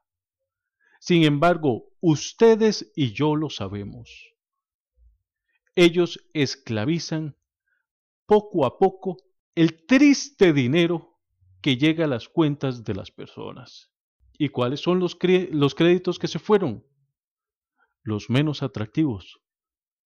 Sin 1.01 1.25
embargo, 1.25 1.91
ustedes 2.01 2.93
y 2.95 3.13
yo 3.13 3.37
lo 3.37 3.51
sabemos. 3.51 4.35
Ellos 5.77 6.29
esclavizan 6.33 7.37
poco 8.27 8.67
a 8.67 8.79
poco 8.79 9.17
el 9.55 9.87
triste 9.87 10.53
dinero 10.53 11.19
que 11.61 11.77
llega 11.77 12.05
a 12.05 12.09
las 12.09 12.29
cuentas 12.29 12.85
de 12.85 12.95
las 12.95 13.11
personas. 13.11 13.91
¿Y 14.37 14.51
cuáles 14.51 14.81
son 14.81 14.99
los, 14.99 15.17
los 15.51 15.75
créditos 15.75 16.19
que 16.19 16.29
se 16.29 16.39
fueron? 16.39 16.85
Los 18.09 18.31
menos 18.31 18.63
atractivos, 18.63 19.39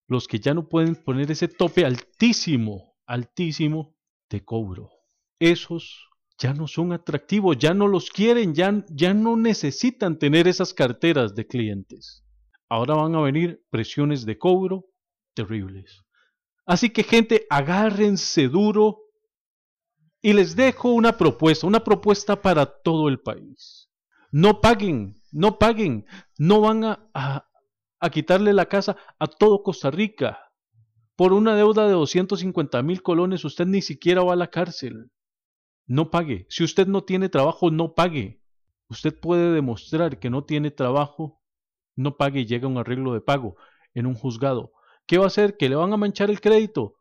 los 0.09 0.27
que 0.27 0.41
ya 0.41 0.55
no 0.55 0.69
pueden 0.69 0.97
poner 0.97 1.31
ese 1.31 1.49
tope 1.49 1.87
altísimo, 1.87 2.97
altísimo 3.07 3.95
de 4.29 4.45
cobro. 4.45 4.91
Esos 5.39 6.09
ya 6.37 6.53
no 6.53 6.67
son 6.67 6.93
atractivos, 6.93 7.57
ya 7.59 7.73
no 7.73 7.87
los 7.87 8.11
quieren, 8.11 8.55
ya, 8.55 8.85
ya 8.89 9.15
no 9.15 9.37
necesitan 9.37 10.19
tener 10.19 10.49
esas 10.49 10.75
carteras 10.75 11.35
de 11.37 11.47
clientes. 11.47 12.25
Ahora 12.69 12.95
van 12.97 13.15
a 13.15 13.21
venir 13.21 13.65
presiones 13.71 14.27
de 14.27 14.37
cobro 14.37 14.87
terribles. 15.35 16.03
Así 16.67 16.91
que 16.91 17.05
gente, 17.05 17.47
agárrense 17.51 18.49
duro 18.49 18.99
y 20.21 20.33
les 20.33 20.57
dejo 20.57 20.91
una 20.91 21.17
propuesta, 21.17 21.67
una 21.67 21.85
propuesta 21.85 22.43
para 22.43 22.67
todo 22.67 23.09
el 23.09 23.21
país. 23.21 23.91
No 24.33 24.61
paguen, 24.61 25.15
no 25.31 25.59
paguen, 25.59 26.07
no 26.39 26.61
van 26.61 26.85
a, 26.85 27.11
a, 27.15 27.52
a 28.03 28.11
quitarle 28.11 28.53
la 28.53 28.67
casa 28.67 28.97
a 29.19 29.29
todo 29.29 29.63
Costa 29.63 29.91
Rica. 29.91 30.51
Por 31.15 31.33
una 31.33 31.55
deuda 31.55 31.87
de 31.87 31.93
250 31.93 32.83
mil 32.83 33.01
colones 33.01 33.45
usted 33.45 33.65
ni 33.67 33.81
siquiera 33.81 34.25
va 34.25 34.33
a 34.33 34.37
la 34.37 34.49
cárcel. 34.49 35.13
No 35.87 36.11
pague. 36.11 36.47
Si 36.49 36.65
usted 36.65 36.89
no 36.89 37.05
tiene 37.05 37.29
trabajo, 37.29 37.71
no 37.71 37.95
pague. 37.95 38.43
Usted 38.89 39.19
puede 39.19 39.53
demostrar 39.53 40.19
que 40.19 40.31
no 40.31 40.45
tiene 40.45 40.73
trabajo, 40.73 41.41
no 41.95 42.17
pague 42.17 42.41
y 42.41 42.47
llega 42.47 42.67
un 42.67 42.77
arreglo 42.77 43.15
de 43.15 43.21
pago 43.21 43.57
en 43.95 44.07
un 44.07 44.15
juzgado. 44.15 44.73
¿Qué 45.07 45.19
va 45.19 45.25
a 45.25 45.29
hacer? 45.29 45.57
¿Que 45.57 45.69
le 45.69 45.77
van 45.77 45.93
a 45.93 45.97
manchar 45.97 46.29
el 46.29 46.41
crédito? 46.41 46.97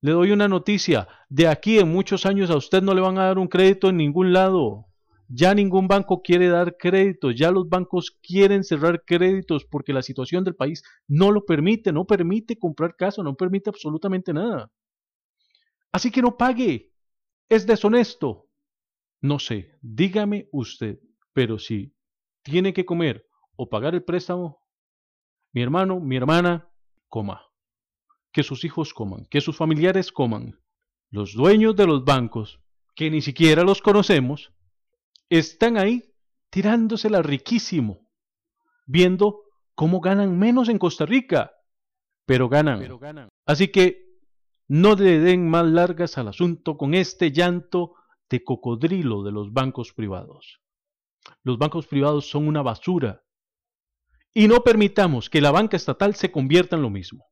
Le 0.00 0.12
doy 0.12 0.32
una 0.32 0.48
noticia. 0.48 1.06
De 1.28 1.46
aquí 1.46 1.78
en 1.78 1.92
muchos 1.92 2.26
años 2.26 2.50
a 2.50 2.56
usted 2.56 2.82
no 2.82 2.92
le 2.92 3.00
van 3.00 3.18
a 3.18 3.26
dar 3.26 3.38
un 3.38 3.46
crédito 3.46 3.88
en 3.88 3.98
ningún 3.98 4.32
lado. 4.32 4.86
Ya 5.28 5.54
ningún 5.54 5.88
banco 5.88 6.22
quiere 6.22 6.48
dar 6.48 6.76
créditos, 6.76 7.34
ya 7.34 7.50
los 7.50 7.68
bancos 7.68 8.10
quieren 8.22 8.62
cerrar 8.62 9.04
créditos 9.04 9.64
porque 9.64 9.92
la 9.92 10.02
situación 10.02 10.44
del 10.44 10.54
país 10.54 10.82
no 11.08 11.30
lo 11.30 11.44
permite, 11.44 11.92
no 11.92 12.06
permite 12.06 12.58
comprar 12.58 12.94
casa, 12.96 13.22
no 13.22 13.34
permite 13.34 13.70
absolutamente 13.70 14.32
nada. 14.32 14.70
Así 15.92 16.10
que 16.10 16.22
no 16.22 16.36
pague. 16.36 16.92
¿Es 17.48 17.66
deshonesto? 17.66 18.48
No 19.20 19.38
sé, 19.38 19.72
dígame 19.80 20.48
usted, 20.52 20.98
pero 21.32 21.58
si 21.58 21.94
tiene 22.42 22.72
que 22.72 22.84
comer 22.84 23.26
o 23.56 23.68
pagar 23.68 23.94
el 23.94 24.04
préstamo, 24.04 24.60
mi 25.52 25.62
hermano, 25.62 26.00
mi 26.00 26.16
hermana, 26.16 26.68
coma. 27.08 27.42
Que 28.32 28.42
sus 28.42 28.64
hijos 28.64 28.92
coman, 28.92 29.26
que 29.26 29.40
sus 29.40 29.56
familiares 29.56 30.10
coman. 30.10 30.60
Los 31.10 31.34
dueños 31.34 31.76
de 31.76 31.86
los 31.86 32.04
bancos, 32.04 32.60
que 32.96 33.10
ni 33.10 33.22
siquiera 33.22 33.62
los 33.62 33.80
conocemos, 33.80 34.52
están 35.38 35.76
ahí 35.76 36.14
tirándosela 36.50 37.22
riquísimo, 37.22 38.08
viendo 38.86 39.42
cómo 39.74 40.00
ganan 40.00 40.38
menos 40.38 40.68
en 40.68 40.78
Costa 40.78 41.06
Rica, 41.06 41.52
pero 42.26 42.48
ganan. 42.48 42.78
Pero 42.80 42.98
ganan. 42.98 43.28
Así 43.46 43.68
que 43.68 44.04
no 44.68 44.94
le 44.94 45.18
den 45.18 45.48
más 45.48 45.66
largas 45.66 46.16
al 46.16 46.28
asunto 46.28 46.76
con 46.76 46.94
este 46.94 47.32
llanto 47.32 47.94
de 48.30 48.42
cocodrilo 48.42 49.22
de 49.22 49.32
los 49.32 49.52
bancos 49.52 49.92
privados. 49.92 50.60
Los 51.42 51.58
bancos 51.58 51.86
privados 51.86 52.28
son 52.28 52.48
una 52.48 52.62
basura 52.62 53.22
y 54.32 54.48
no 54.48 54.62
permitamos 54.62 55.30
que 55.30 55.40
la 55.40 55.50
banca 55.50 55.76
estatal 55.76 56.14
se 56.14 56.32
convierta 56.32 56.76
en 56.76 56.82
lo 56.82 56.90
mismo. 56.90 57.26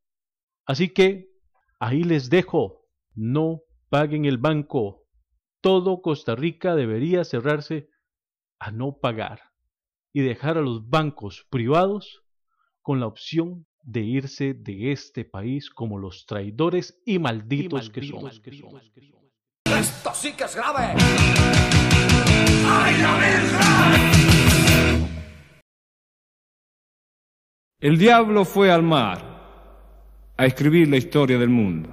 Así 0.66 0.90
que 0.90 1.30
ahí 1.80 2.04
les 2.04 2.30
dejo, 2.30 2.86
no 3.14 3.62
paguen 3.88 4.24
el 4.24 4.38
banco. 4.38 5.04
Todo 5.60 6.00
Costa 6.02 6.34
Rica 6.34 6.74
debería 6.74 7.24
cerrarse 7.24 7.88
a 8.62 8.70
no 8.70 8.96
pagar 8.96 9.40
y 10.12 10.20
dejar 10.20 10.56
a 10.56 10.60
los 10.60 10.88
bancos 10.88 11.44
privados 11.50 12.22
con 12.80 13.00
la 13.00 13.08
opción 13.08 13.66
de 13.82 14.02
irse 14.02 14.54
de 14.54 14.92
este 14.92 15.24
país 15.24 15.68
como 15.68 15.98
los 15.98 16.26
traidores 16.26 17.02
y 17.04 17.18
malditos, 17.18 17.90
que, 17.90 18.06
son. 18.06 18.30
Esto 19.64 20.10
sí 20.14 20.32
que 20.34 20.44
es 20.44 20.54
grave. 20.54 20.94
El 27.80 27.98
diablo 27.98 28.44
fue 28.44 28.70
al 28.70 28.84
mar 28.84 30.30
a 30.36 30.46
escribir 30.46 30.88
la 30.88 30.98
historia 30.98 31.36
del 31.36 31.50
mundo, 31.50 31.88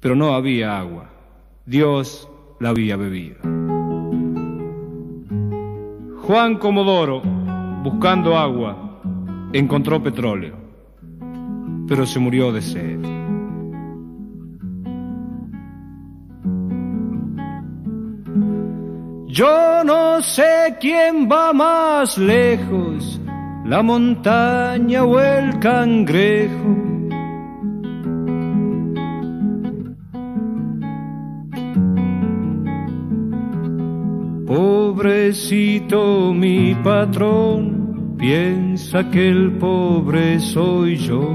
pero 0.00 0.14
no 0.14 0.34
había 0.34 0.78
agua. 0.78 1.10
Dios 1.64 2.28
la 2.60 2.68
había 2.68 2.98
bebido. 2.98 3.61
Juan 6.22 6.56
Comodoro, 6.56 7.20
buscando 7.82 8.36
agua, 8.36 9.00
encontró 9.52 10.02
petróleo 10.02 10.62
pero 11.94 12.06
se 12.06 12.18
murió 12.18 12.52
de 12.52 12.62
sed. 12.62 13.00
Yo 19.26 19.84
no 19.84 20.22
sé 20.22 20.76
quién 20.80 21.28
va 21.30 21.52
más 21.52 22.16
lejos, 22.16 23.20
la 23.66 23.82
montaña 23.82 25.04
o 25.04 25.20
el 25.20 25.58
cangrejo. 25.58 26.91
Pobrecito 34.94 36.34
mi 36.34 36.74
patrón, 36.74 38.14
piensa 38.18 39.10
que 39.10 39.30
el 39.30 39.52
pobre 39.52 40.38
soy 40.38 40.96
yo. 40.96 41.30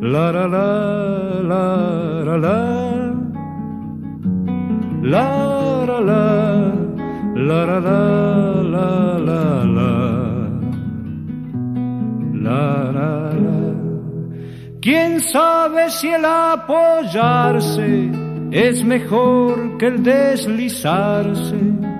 La 0.00 0.32
la 0.32 0.46
la 0.48 1.42
la 1.42 2.22
la 2.22 2.38
la 2.38 2.56
la 5.02 5.84
la 5.84 6.00
la 6.00 6.24
la 7.36 7.66
la 7.66 7.84
la 9.18 9.42
la 9.44 9.92
la 12.32 12.92
la 12.94 13.74
¿Quién 14.80 15.20
sabe 15.20 15.90
si 15.90 16.08
el 16.08 16.24
apoyarse 16.24 18.10
es 18.50 18.82
mejor 18.82 19.76
que 19.76 19.86
el 19.88 20.02
deslizarse? 20.02 21.93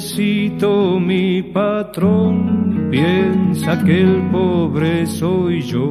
Pobrecito 0.00 0.98
mi 0.98 1.42
patrón, 1.42 2.88
piensa 2.90 3.84
que 3.84 4.00
el 4.00 4.30
pobre 4.32 5.04
soy 5.04 5.60
yo. 5.60 5.90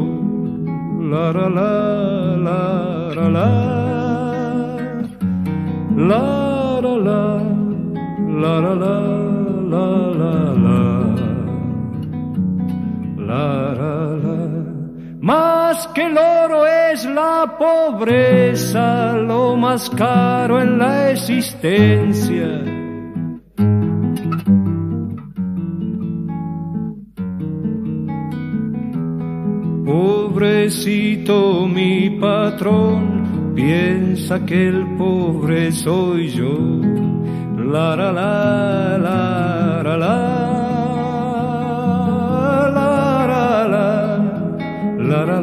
La 1.11 1.31
la 1.31 1.47
la 1.47 2.35
la. 2.35 3.13
La 3.15 3.29
la 3.29 3.39
la 6.81 7.21
la 8.41 8.59
la 8.59 8.73
la 8.73 8.95
la 9.69 9.85
la 10.17 10.33
la. 10.65 10.79
La 13.27 13.45
la 13.79 13.93
la. 14.23 14.37
Más 15.21 15.87
que 15.93 16.07
el 16.07 16.17
oro 16.17 16.65
es 16.65 17.05
la 17.05 17.57
pobreza, 17.59 19.13
lo 19.17 19.55
más 19.55 19.87
caro 19.91 20.59
en 20.59 20.79
la 20.79 21.11
existencia 21.11 22.78
Pobrecito 30.69 31.65
mi 31.65 32.11
patrón, 32.11 33.53
piensa 33.55 34.45
que 34.45 34.67
el 34.67 34.85
pobre 34.97 35.71
soy 35.71 36.29
yo. 36.29 36.59
La 37.57 37.95
la 37.95 38.11
la 38.11 38.95
la 38.99 39.81
la 39.81 39.97
la 39.97 40.05
la 42.69 43.65
la 43.65 43.95
la 45.09 45.25
la 45.25 45.35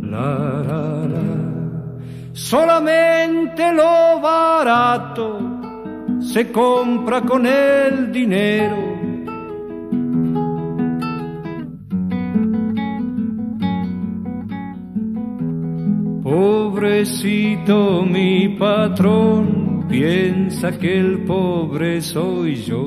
la 0.00 1.10
la 1.10 1.22
Solamente 2.32 3.74
lo 3.74 4.20
barato 4.22 5.38
se 6.18 6.50
compra 6.50 7.20
con 7.20 7.44
el 7.44 8.10
dinero 8.10 8.87
Pobrecito 16.78 18.04
mi 18.04 18.50
patrón, 18.50 19.84
piensa 19.88 20.70
que 20.78 21.00
el 21.00 21.24
pobre 21.24 22.00
soy 22.00 22.54
yo. 22.54 22.86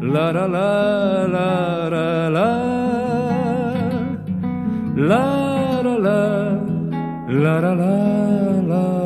La 0.00 0.32
la 0.32 0.46
la 0.46 1.26
la 1.26 1.90
la 1.90 2.30
la 2.30 2.52
la 4.94 5.82
la 5.82 5.98
la 5.98 6.60
la 7.26 7.60
la 7.60 7.74
la 7.74 7.74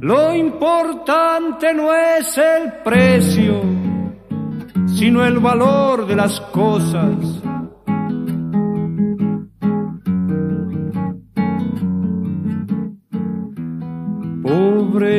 Lo 0.00 0.34
importante 0.34 1.74
no 1.74 1.94
es 1.94 2.38
el 2.38 2.72
precio, 2.82 3.60
sino 4.86 5.22
el 5.22 5.38
valor 5.38 6.06
de 6.06 6.16
las 6.16 6.40
cosas. 6.40 7.43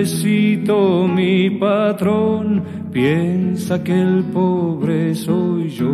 Pobrecito 0.05 1.07
mi 1.07 1.49
patrón, 1.49 2.63
piensa 2.93 3.83
que 3.83 3.99
el 3.99 4.23
pobre 4.25 5.15
soy 5.15 5.69
yo. 5.69 5.87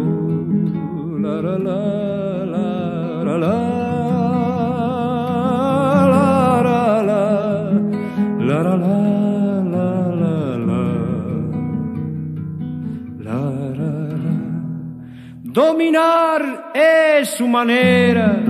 Dominar 15.43 16.71
es 16.73 17.29
su 17.29 17.47
manera 17.47 18.43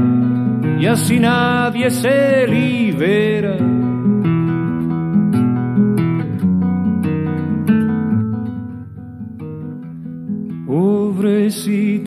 y 0.79 0.87
así 0.87 1.19
nadie 1.19 1.91
se 1.91 2.47
libera. 2.47 3.90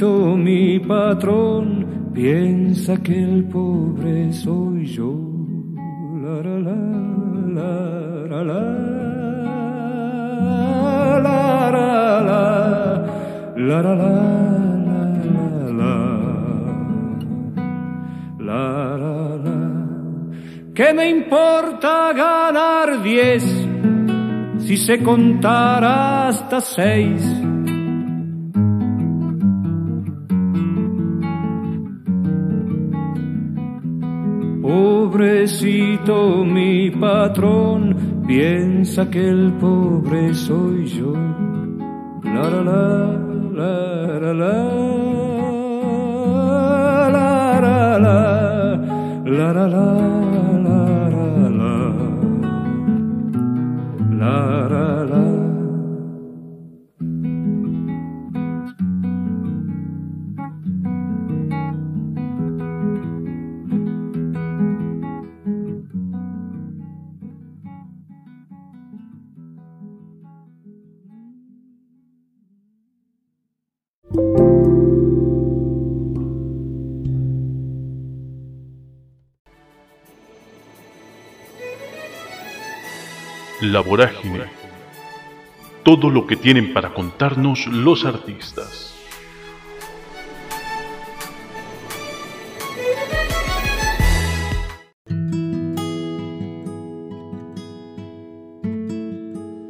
Mi 0.04 0.78
patrón, 0.80 2.10
piensa 2.12 2.96
que 2.98 3.22
el 3.22 3.44
pobre 3.44 4.32
soy 4.34 4.84
yo. 4.84 5.14
La, 6.22 6.42
la, 6.42 6.58
la, 6.58 6.74
la, 7.48 7.64
la, 8.28 8.44
la, 8.44 8.62
la, 11.64 12.22
la, 13.56 13.82
la, 13.82 13.94
la. 13.94 14.44
¿Qué 20.74 20.92
me 20.92 21.08
importa 21.08 22.12
ganar 22.12 23.02
diez 23.02 23.42
si 24.58 24.76
se 24.76 25.02
contara 25.02 26.28
hasta 26.28 26.60
seis? 26.60 27.22
Pobrecito 35.14 36.44
mi 36.44 36.90
patrón, 36.90 38.24
piensa 38.26 39.08
que 39.08 39.28
el 39.28 39.52
pobre 39.60 40.34
soy 40.34 40.86
yo. 40.86 41.12
La 42.24 42.50
la 42.50 42.62
la 42.64 43.12
la 43.54 44.32
la 44.34 44.34
la 44.34 44.50
la 47.10 47.60
la 47.60 48.02
la 49.24 49.52
la 49.52 49.60
la 49.60 49.78
la 54.10 54.18
la 54.18 54.68
la 54.68 55.03
la 83.72 83.80
vorágine. 83.80 84.44
Todo 85.84 86.10
lo 86.10 86.26
que 86.26 86.36
tienen 86.36 86.74
para 86.74 86.92
contarnos 86.92 87.66
los 87.66 88.04
artistas. 88.04 88.94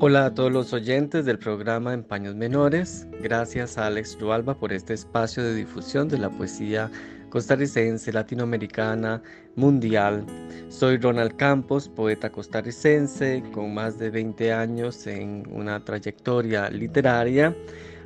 Hola 0.00 0.26
a 0.26 0.34
todos 0.34 0.52
los 0.52 0.72
oyentes 0.72 1.24
del 1.24 1.38
programa 1.38 1.94
En 1.94 2.02
Paños 2.04 2.34
Menores. 2.34 3.06
Gracias 3.22 3.78
a 3.78 3.86
Alex 3.86 4.18
Rualba 4.20 4.58
por 4.58 4.72
este 4.72 4.92
espacio 4.92 5.42
de 5.42 5.54
difusión 5.54 6.08
de 6.08 6.18
la 6.18 6.30
poesía 6.30 6.90
costarricense, 7.34 8.12
latinoamericana, 8.12 9.20
mundial. 9.56 10.24
Soy 10.68 10.98
Ronald 10.98 11.34
Campos, 11.34 11.88
poeta 11.88 12.30
costarricense 12.30 13.42
con 13.52 13.74
más 13.74 13.98
de 13.98 14.08
20 14.10 14.52
años 14.52 15.04
en 15.08 15.42
una 15.50 15.84
trayectoria 15.84 16.70
literaria. 16.70 17.52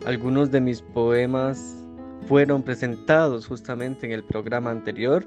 Algunos 0.07 0.51
de 0.51 0.63
mis 0.63 0.81
poemas 0.81 1.77
fueron 2.27 2.63
presentados 2.63 3.47
justamente 3.47 4.07
en 4.07 4.13
el 4.13 4.25
programa 4.25 4.71
anterior. 4.71 5.27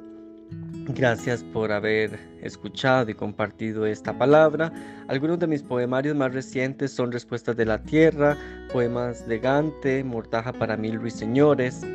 Gracias 0.96 1.44
por 1.44 1.72
haber 1.72 2.20
escuchado 2.42 3.12
y 3.12 3.14
compartido 3.14 3.86
esta 3.86 4.18
palabra. 4.18 4.74
Algunos 5.10 5.38
de 5.38 5.46
mis 5.46 5.62
poemarios 5.62 6.16
más 6.16 6.34
recientes 6.34 6.92
son 6.92 7.12
Respuestas 7.12 7.56
de 7.56 7.66
la 7.66 7.84
Tierra, 7.84 8.36
poemas 8.74 9.28
de 9.28 9.38
Gante, 9.38 10.04
Mortaja 10.04 10.52
para 10.54 10.76
mil 10.76 11.00
ruiseñores. 11.00 11.86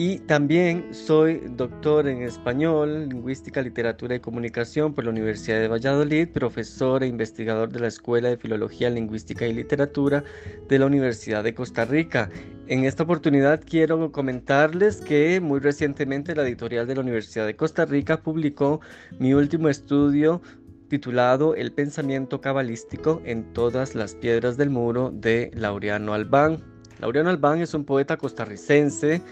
Y 0.00 0.20
también 0.20 0.94
soy 0.94 1.42
doctor 1.56 2.06
en 2.06 2.22
español, 2.22 3.08
lingüística, 3.08 3.60
literatura 3.60 4.14
y 4.14 4.20
comunicación 4.20 4.94
por 4.94 5.02
la 5.02 5.10
Universidad 5.10 5.58
de 5.58 5.66
Valladolid, 5.66 6.28
profesor 6.28 7.02
e 7.02 7.08
investigador 7.08 7.72
de 7.72 7.80
la 7.80 7.88
Escuela 7.88 8.28
de 8.28 8.36
Filología, 8.36 8.90
Lingüística 8.90 9.44
y 9.44 9.52
Literatura 9.52 10.22
de 10.68 10.78
la 10.78 10.86
Universidad 10.86 11.42
de 11.42 11.52
Costa 11.52 11.84
Rica. 11.84 12.30
En 12.68 12.84
esta 12.84 13.02
oportunidad 13.02 13.60
quiero 13.68 14.12
comentarles 14.12 15.00
que 15.00 15.40
muy 15.40 15.58
recientemente 15.58 16.36
la 16.36 16.44
editorial 16.44 16.86
de 16.86 16.94
la 16.94 17.00
Universidad 17.00 17.46
de 17.46 17.56
Costa 17.56 17.84
Rica 17.84 18.22
publicó 18.22 18.80
mi 19.18 19.34
último 19.34 19.68
estudio 19.68 20.40
titulado 20.86 21.56
El 21.56 21.72
pensamiento 21.72 22.40
cabalístico 22.40 23.20
en 23.24 23.52
todas 23.52 23.96
las 23.96 24.14
piedras 24.14 24.56
del 24.56 24.70
muro 24.70 25.10
de 25.12 25.50
Laureano 25.54 26.14
Albán. 26.14 26.62
Laureano 27.00 27.30
Albán 27.30 27.60
es 27.60 27.74
un 27.74 27.84
poeta 27.84 28.16
costarricense, 28.16 29.22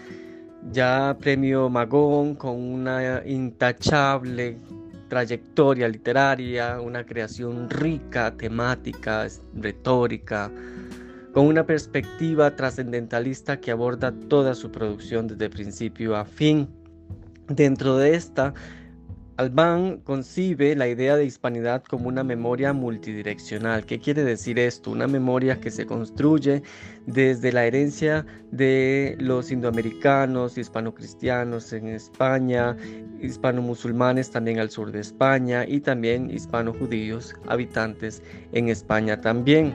ya 0.71 1.15
premio 1.19 1.69
Magón 1.69 2.35
con 2.35 2.55
una 2.55 3.21
intachable 3.25 4.57
trayectoria 5.07 5.87
literaria, 5.87 6.81
una 6.81 7.05
creación 7.05 7.69
rica, 7.69 8.35
temática, 8.35 9.27
retórica, 9.55 10.51
con 11.33 11.45
una 11.45 11.65
perspectiva 11.65 12.55
trascendentalista 12.55 13.59
que 13.59 13.71
aborda 13.71 14.11
toda 14.27 14.55
su 14.55 14.71
producción 14.71 15.27
desde 15.27 15.49
principio 15.49 16.15
a 16.15 16.25
fin. 16.25 16.67
Dentro 17.47 17.97
de 17.97 18.15
esta, 18.15 18.53
Albán 19.37 19.97
concibe 19.97 20.75
la 20.75 20.87
idea 20.87 21.15
de 21.15 21.23
hispanidad 21.23 21.83
como 21.83 22.07
una 22.07 22.23
memoria 22.23 22.73
multidireccional. 22.73 23.85
¿Qué 23.85 23.99
quiere 23.99 24.23
decir 24.23 24.57
esto? 24.57 24.89
Una 24.89 25.05
memoria 25.05 25.61
que 25.61 25.69
se 25.69 25.85
construye 25.85 26.63
desde 27.05 27.51
la 27.51 27.65
herencia 27.65 28.25
de 28.51 29.15
los 29.19 29.51
indoamericanos, 29.51 30.57
hispano-cristianos 30.57 31.71
en 31.71 31.89
España, 31.89 32.75
hispano-musulmanes 33.21 34.31
también 34.31 34.57
al 34.57 34.71
sur 34.71 34.91
de 34.91 35.01
España 35.01 35.65
y 35.67 35.81
también 35.81 36.31
hispano-judíos 36.31 37.35
habitantes 37.47 38.23
en 38.53 38.69
España 38.69 39.21
también. 39.21 39.71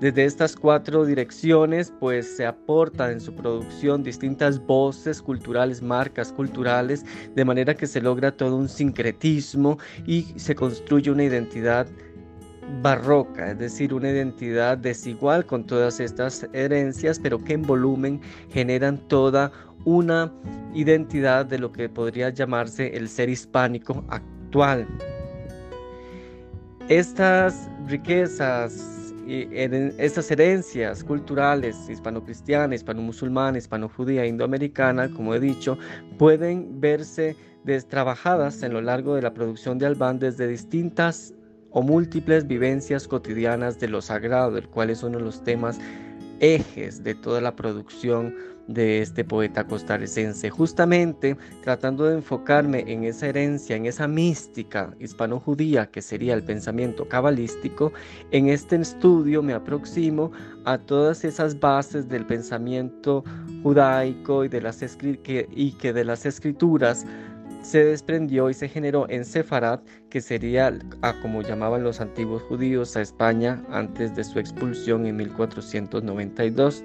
Desde 0.00 0.26
estas 0.26 0.54
cuatro 0.54 1.06
direcciones, 1.06 1.90
pues 1.98 2.36
se 2.36 2.44
aportan 2.44 3.12
en 3.12 3.20
su 3.20 3.34
producción 3.34 4.02
distintas 4.02 4.58
voces 4.66 5.22
culturales, 5.22 5.80
marcas 5.80 6.32
culturales, 6.32 7.06
de 7.34 7.44
manera 7.46 7.74
que 7.74 7.86
se 7.86 8.02
logra 8.02 8.30
todo 8.30 8.56
un 8.56 8.68
sincretismo 8.68 9.78
y 10.06 10.24
se 10.36 10.54
construye 10.54 11.10
una 11.10 11.24
identidad 11.24 11.86
barroca, 12.82 13.52
es 13.52 13.58
decir, 13.58 13.94
una 13.94 14.10
identidad 14.10 14.76
desigual 14.76 15.46
con 15.46 15.64
todas 15.64 15.98
estas 15.98 16.46
herencias, 16.52 17.18
pero 17.18 17.42
que 17.42 17.54
en 17.54 17.62
volumen 17.62 18.20
generan 18.50 18.98
toda 19.08 19.50
una 19.86 20.30
identidad 20.74 21.46
de 21.46 21.58
lo 21.58 21.72
que 21.72 21.88
podría 21.88 22.28
llamarse 22.28 22.94
el 22.94 23.08
ser 23.08 23.30
hispánico 23.30 24.04
actual. 24.08 24.86
Estas 26.88 27.70
riquezas 27.86 28.95
estas 29.26 30.30
herencias 30.30 31.02
culturales 31.02 31.76
hispano-cristiana, 31.88 32.74
hispano-musulmana, 32.74 33.58
hispano-judía, 33.58 34.26
indoamericana, 34.26 35.10
como 35.10 35.34
he 35.34 35.40
dicho, 35.40 35.78
pueden 36.18 36.80
verse 36.80 37.36
destrabajadas 37.64 38.62
en 38.62 38.72
lo 38.72 38.80
largo 38.80 39.16
de 39.16 39.22
la 39.22 39.34
producción 39.34 39.78
de 39.78 39.86
Albán 39.86 40.20
desde 40.20 40.46
distintas 40.46 41.34
o 41.70 41.82
múltiples 41.82 42.46
vivencias 42.46 43.08
cotidianas 43.08 43.78
de 43.80 43.88
lo 43.88 44.00
sagrado, 44.00 44.56
el 44.56 44.68
cual 44.68 44.90
es 44.90 45.02
uno 45.02 45.18
de 45.18 45.24
los 45.24 45.42
temas 45.42 45.78
ejes 46.40 47.02
de 47.02 47.14
toda 47.14 47.40
la 47.40 47.56
producción 47.56 48.34
de 48.68 49.00
este 49.00 49.24
poeta 49.24 49.64
costarricense, 49.64 50.50
justamente 50.50 51.36
tratando 51.62 52.06
de 52.06 52.16
enfocarme 52.16 52.84
en 52.86 53.04
esa 53.04 53.28
herencia, 53.28 53.76
en 53.76 53.86
esa 53.86 54.08
mística 54.08 54.94
hispano-judía 54.98 55.86
que 55.86 56.02
sería 56.02 56.34
el 56.34 56.42
pensamiento 56.42 57.08
cabalístico, 57.08 57.92
en 58.32 58.48
este 58.48 58.76
estudio 58.76 59.42
me 59.42 59.52
aproximo 59.52 60.32
a 60.64 60.78
todas 60.78 61.24
esas 61.24 61.58
bases 61.60 62.08
del 62.08 62.26
pensamiento 62.26 63.24
judaico 63.62 64.44
y, 64.44 64.48
de 64.48 64.60
las 64.60 64.78
que, 65.22 65.48
y 65.54 65.72
que 65.72 65.92
de 65.92 66.04
las 66.04 66.26
escrituras 66.26 67.06
se 67.66 67.84
desprendió 67.84 68.48
y 68.48 68.54
se 68.54 68.68
generó 68.68 69.08
en 69.08 69.24
Sefarad, 69.24 69.80
que 70.08 70.20
sería 70.20 70.78
como 71.20 71.42
llamaban 71.42 71.82
los 71.82 72.00
antiguos 72.00 72.42
judíos 72.42 72.96
a 72.96 73.02
España 73.02 73.60
antes 73.70 74.14
de 74.14 74.22
su 74.22 74.38
expulsión 74.38 75.04
en 75.04 75.16
1492. 75.16 76.84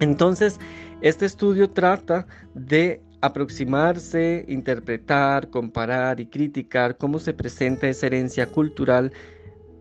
Entonces, 0.00 0.58
este 1.02 1.26
estudio 1.26 1.68
trata 1.68 2.26
de 2.54 3.02
aproximarse, 3.20 4.44
interpretar, 4.48 5.50
comparar 5.50 6.20
y 6.20 6.26
criticar 6.26 6.96
cómo 6.96 7.18
se 7.18 7.34
presenta 7.34 7.88
esa 7.88 8.06
herencia 8.06 8.46
cultural 8.46 9.12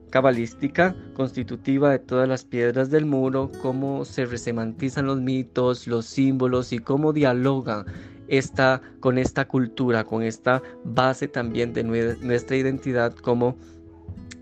cabalística 0.10 0.96
constitutiva 1.14 1.92
de 1.92 2.00
todas 2.00 2.28
las 2.28 2.44
piedras 2.44 2.90
del 2.90 3.06
muro, 3.06 3.52
cómo 3.62 4.04
se 4.04 4.26
resemantizan 4.26 5.06
los 5.06 5.22
mitos, 5.22 5.88
los 5.88 6.06
símbolos 6.06 6.74
y 6.74 6.80
cómo 6.80 7.14
dialoga 7.14 7.86
esta, 8.28 8.82
con 9.00 9.18
esta 9.18 9.48
cultura, 9.48 10.04
con 10.04 10.24
esta 10.24 10.62
base 10.84 11.28
también 11.28 11.74
de 11.74 11.84
nuestra 11.84 12.58
identidad 12.58 13.14
como 13.14 13.58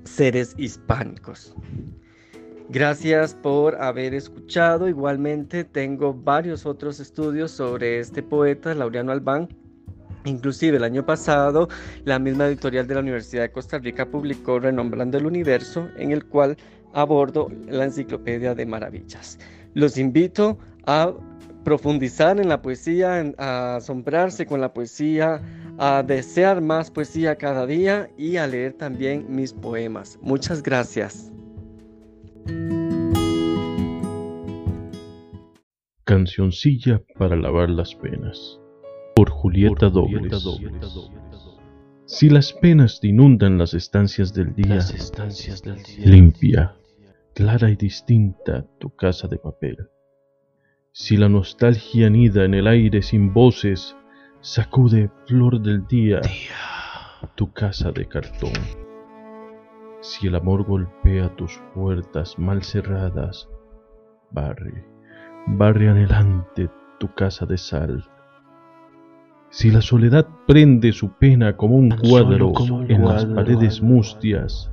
seres 0.04 0.56
hispánicos. 0.58 1.56
Gracias 2.72 3.34
por 3.34 3.82
haber 3.82 4.14
escuchado. 4.14 4.88
Igualmente 4.88 5.64
tengo 5.64 6.14
varios 6.14 6.68
otros 6.68 7.00
estudios 7.00 7.50
sobre 7.50 8.00
este 8.00 8.22
poeta, 8.22 8.76
Laureano 8.76 9.12
Albán. 9.12 9.50
Inclusive 10.26 10.78
el 10.78 10.84
año 10.84 11.04
pasado, 11.04 11.68
la 12.06 12.20
misma 12.20 12.46
editorial 12.46 12.86
de 12.86 12.94
la 12.94 13.00
Universidad 13.00 13.42
de 13.42 13.52
Costa 13.52 13.80
Rica 13.80 14.06
publicó 14.06 14.60
Renombrando 14.60 15.18
el 15.18 15.26
Universo, 15.26 15.90
en 15.98 16.12
el 16.12 16.26
cual 16.26 16.58
abordo 16.94 17.48
la 17.68 17.86
Enciclopedia 17.86 18.54
de 18.54 18.68
Maravillas. 18.68 19.40
Los 19.74 19.98
invito 19.98 20.60
a 20.86 21.12
profundizar 21.64 22.40
en 22.40 22.50
la 22.50 22.62
poesía, 22.62 23.34
a 23.40 23.78
asombrarse 23.78 24.46
con 24.46 24.62
la 24.62 24.72
poesía, 24.72 25.42
a 25.80 26.04
desear 26.04 26.62
más 26.62 26.92
poesía 26.92 27.36
cada 27.36 27.66
día 27.66 28.12
y 28.16 28.38
a 28.38 28.46
leer 28.46 28.74
también 28.74 29.26
mis 29.28 29.54
poemas. 29.54 30.20
Muchas 30.22 30.62
gracias. 30.62 31.29
Cancioncilla 36.04 37.02
para 37.18 37.36
lavar 37.36 37.70
las 37.70 37.96
penas. 37.96 38.60
Por 39.16 39.30
Julieta 39.30 39.90
Dobles. 39.90 40.44
Si 42.06 42.30
las 42.30 42.54
penas 42.54 43.00
te 43.00 43.08
inundan 43.10 43.58
las 43.58 43.74
estancias 43.74 44.34
del 44.34 44.56
día, 44.56 44.80
limpia, 46.00 46.76
clara 47.36 47.70
y 47.70 47.76
distinta 47.76 48.66
tu 48.80 48.96
casa 48.96 49.28
de 49.28 49.38
papel. 49.38 49.78
Si 50.92 51.18
la 51.18 51.30
nostalgia 51.30 52.08
anida 52.08 52.46
en 52.46 52.56
el 52.56 52.68
aire 52.68 53.02
sin 53.04 53.32
voces, 53.32 53.96
sacude 54.42 55.12
flor 55.28 55.62
del 55.62 55.86
día 55.86 56.22
tu 57.36 57.52
casa 57.54 57.92
de 57.92 58.06
cartón. 58.06 58.89
Si 60.02 60.28
el 60.28 60.36
amor 60.36 60.64
golpea 60.64 61.36
tus 61.36 61.60
puertas 61.74 62.40
mal 62.40 62.64
cerradas, 62.64 63.50
barre, 64.32 64.86
barre 65.46 65.90
adelante 65.90 66.70
tu 67.00 67.14
casa 67.14 67.46
de 67.46 67.58
sal. 67.58 68.06
Si 69.50 69.72
la 69.72 69.82
soledad 69.82 70.26
prende 70.48 70.94
su 70.94 71.12
pena 71.12 71.58
como 71.58 71.76
un 71.76 71.90
cuadro 71.90 72.54
en 72.88 73.06
las 73.06 73.26
paredes 73.26 73.82
mustias, 73.82 74.72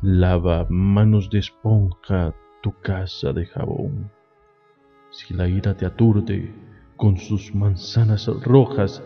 lava 0.00 0.66
manos 0.68 1.28
de 1.30 1.40
esponja 1.40 2.32
tu 2.62 2.72
casa 2.82 3.32
de 3.32 3.46
jabón. 3.46 4.12
Si 5.10 5.34
la 5.34 5.48
ira 5.48 5.74
te 5.76 5.86
aturde 5.86 6.54
con 6.96 7.16
sus 7.16 7.52
manzanas 7.52 8.28
rojas, 8.44 9.02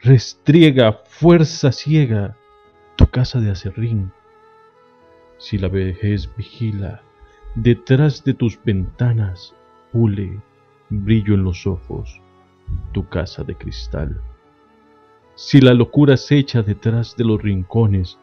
restriega 0.00 0.92
fuerza 1.04 1.70
ciega 1.70 2.36
tu 2.96 3.06
casa 3.06 3.40
de 3.40 3.52
acerrín. 3.52 4.12
Si 5.38 5.56
la 5.56 5.68
vejez 5.68 6.28
vigila 6.36 7.00
detrás 7.54 8.24
de 8.24 8.34
tus 8.34 8.62
ventanas, 8.62 9.54
pule 9.92 10.40
brillo 10.90 11.34
en 11.34 11.44
los 11.44 11.66
ojos 11.66 12.20
tu 12.92 13.08
casa 13.08 13.44
de 13.44 13.54
cristal. 13.54 14.20
Si 15.34 15.60
la 15.60 15.72
locura 15.74 16.14
acecha 16.14 16.62
detrás 16.62 17.16
de 17.16 17.24
los 17.24 17.40
rincones, 17.40 18.18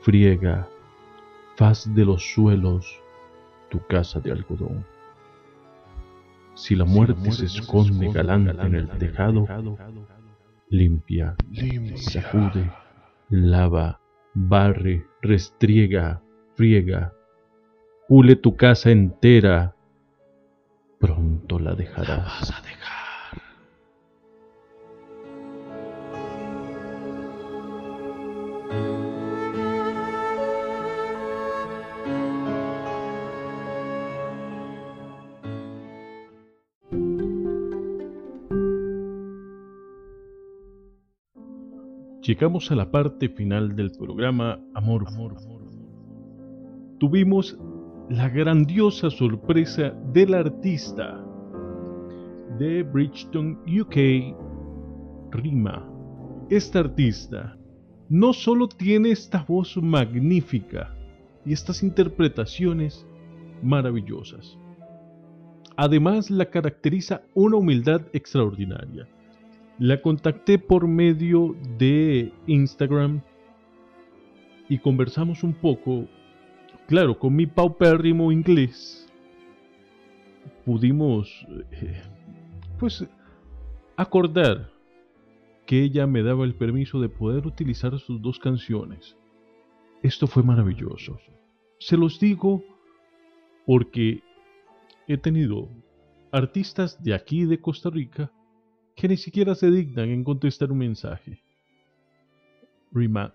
friega, 0.00 0.68
faz 1.56 1.92
de 1.94 2.04
los 2.04 2.22
suelos 2.32 3.00
tu 3.68 3.84
casa 3.86 4.20
de 4.20 4.30
algodón. 4.30 4.86
Si 6.54 6.76
la 6.76 6.84
muerte 6.84 7.32
se 7.32 7.46
esconde 7.46 8.12
galante 8.12 8.62
en 8.62 8.74
el 8.74 8.88
tejado, 8.90 9.46
limpia, 10.68 11.34
sacude, 11.96 12.70
lava, 13.28 14.00
barre, 14.34 15.04
restriega, 15.22 16.21
friega, 16.54 17.12
pule 18.08 18.36
tu 18.36 18.56
casa 18.56 18.90
entera, 18.90 19.74
pronto 20.98 21.58
la 21.58 21.74
dejarás. 21.74 22.52
Llegamos 42.22 42.70
a 42.70 42.76
la 42.76 42.88
parte 42.88 43.28
final 43.28 43.74
del 43.74 43.90
programa 43.90 44.60
Amor. 44.74 45.08
Amor. 45.08 45.61
Tuvimos 47.02 47.58
la 48.10 48.28
grandiosa 48.28 49.10
sorpresa 49.10 49.92
del 50.12 50.34
artista 50.34 51.20
de 52.60 52.84
Bridgeton, 52.84 53.58
UK, 53.66 55.32
Rima. 55.32 55.84
Este 56.48 56.78
artista 56.78 57.58
no 58.08 58.32
solo 58.32 58.68
tiene 58.68 59.10
esta 59.10 59.42
voz 59.42 59.76
magnífica 59.78 60.94
y 61.44 61.52
estas 61.52 61.82
interpretaciones 61.82 63.04
maravillosas, 63.64 64.56
además 65.76 66.30
la 66.30 66.50
caracteriza 66.50 67.22
una 67.34 67.56
humildad 67.56 68.02
extraordinaria. 68.12 69.08
La 69.80 70.00
contacté 70.00 70.56
por 70.56 70.86
medio 70.86 71.56
de 71.78 72.32
Instagram 72.46 73.22
y 74.68 74.78
conversamos 74.78 75.42
un 75.42 75.54
poco. 75.54 76.06
Claro, 76.92 77.18
con 77.18 77.34
mi 77.34 77.46
paupérrimo 77.46 78.30
inglés 78.30 79.10
pudimos, 80.66 81.46
eh, 81.70 82.02
pues, 82.78 83.08
acordar 83.96 84.70
que 85.64 85.84
ella 85.84 86.06
me 86.06 86.22
daba 86.22 86.44
el 86.44 86.54
permiso 86.54 87.00
de 87.00 87.08
poder 87.08 87.46
utilizar 87.46 87.98
sus 87.98 88.20
dos 88.20 88.38
canciones. 88.38 89.16
Esto 90.02 90.26
fue 90.26 90.42
maravilloso. 90.42 91.18
Se 91.78 91.96
los 91.96 92.20
digo 92.20 92.62
porque 93.64 94.22
he 95.08 95.16
tenido 95.16 95.70
artistas 96.30 97.02
de 97.02 97.14
aquí 97.14 97.46
de 97.46 97.58
Costa 97.58 97.88
Rica 97.88 98.30
que 98.96 99.08
ni 99.08 99.16
siquiera 99.16 99.54
se 99.54 99.70
dignan 99.70 100.10
en 100.10 100.24
contestar 100.24 100.70
un 100.70 100.76
mensaje. 100.76 101.42
Rima, 102.92 103.32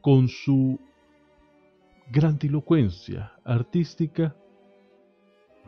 con 0.00 0.28
su 0.28 0.78
grandilocuencia 2.10 3.32
artística, 3.44 4.34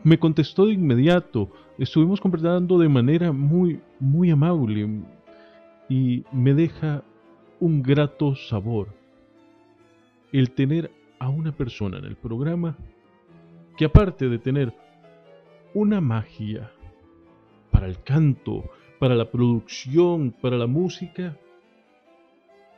me 0.03 0.19
contestó 0.19 0.65
de 0.65 0.73
inmediato. 0.73 1.51
Estuvimos 1.77 2.21
conversando 2.21 2.77
de 2.77 2.89
manera 2.89 3.31
muy, 3.31 3.81
muy 3.99 4.29
amable 4.29 5.03
y 5.89 6.23
me 6.31 6.53
deja 6.53 7.03
un 7.59 7.81
grato 7.81 8.35
sabor 8.35 8.89
el 10.31 10.51
tener 10.51 10.91
a 11.19 11.29
una 11.29 11.51
persona 11.51 11.97
en 11.97 12.05
el 12.05 12.15
programa 12.15 12.77
que 13.77 13.85
aparte 13.85 14.27
de 14.29 14.39
tener 14.39 14.73
una 15.73 16.01
magia 16.01 16.71
para 17.71 17.87
el 17.87 18.01
canto, 18.03 18.69
para 18.99 19.15
la 19.15 19.29
producción, 19.29 20.31
para 20.41 20.57
la 20.57 20.67
música, 20.67 21.37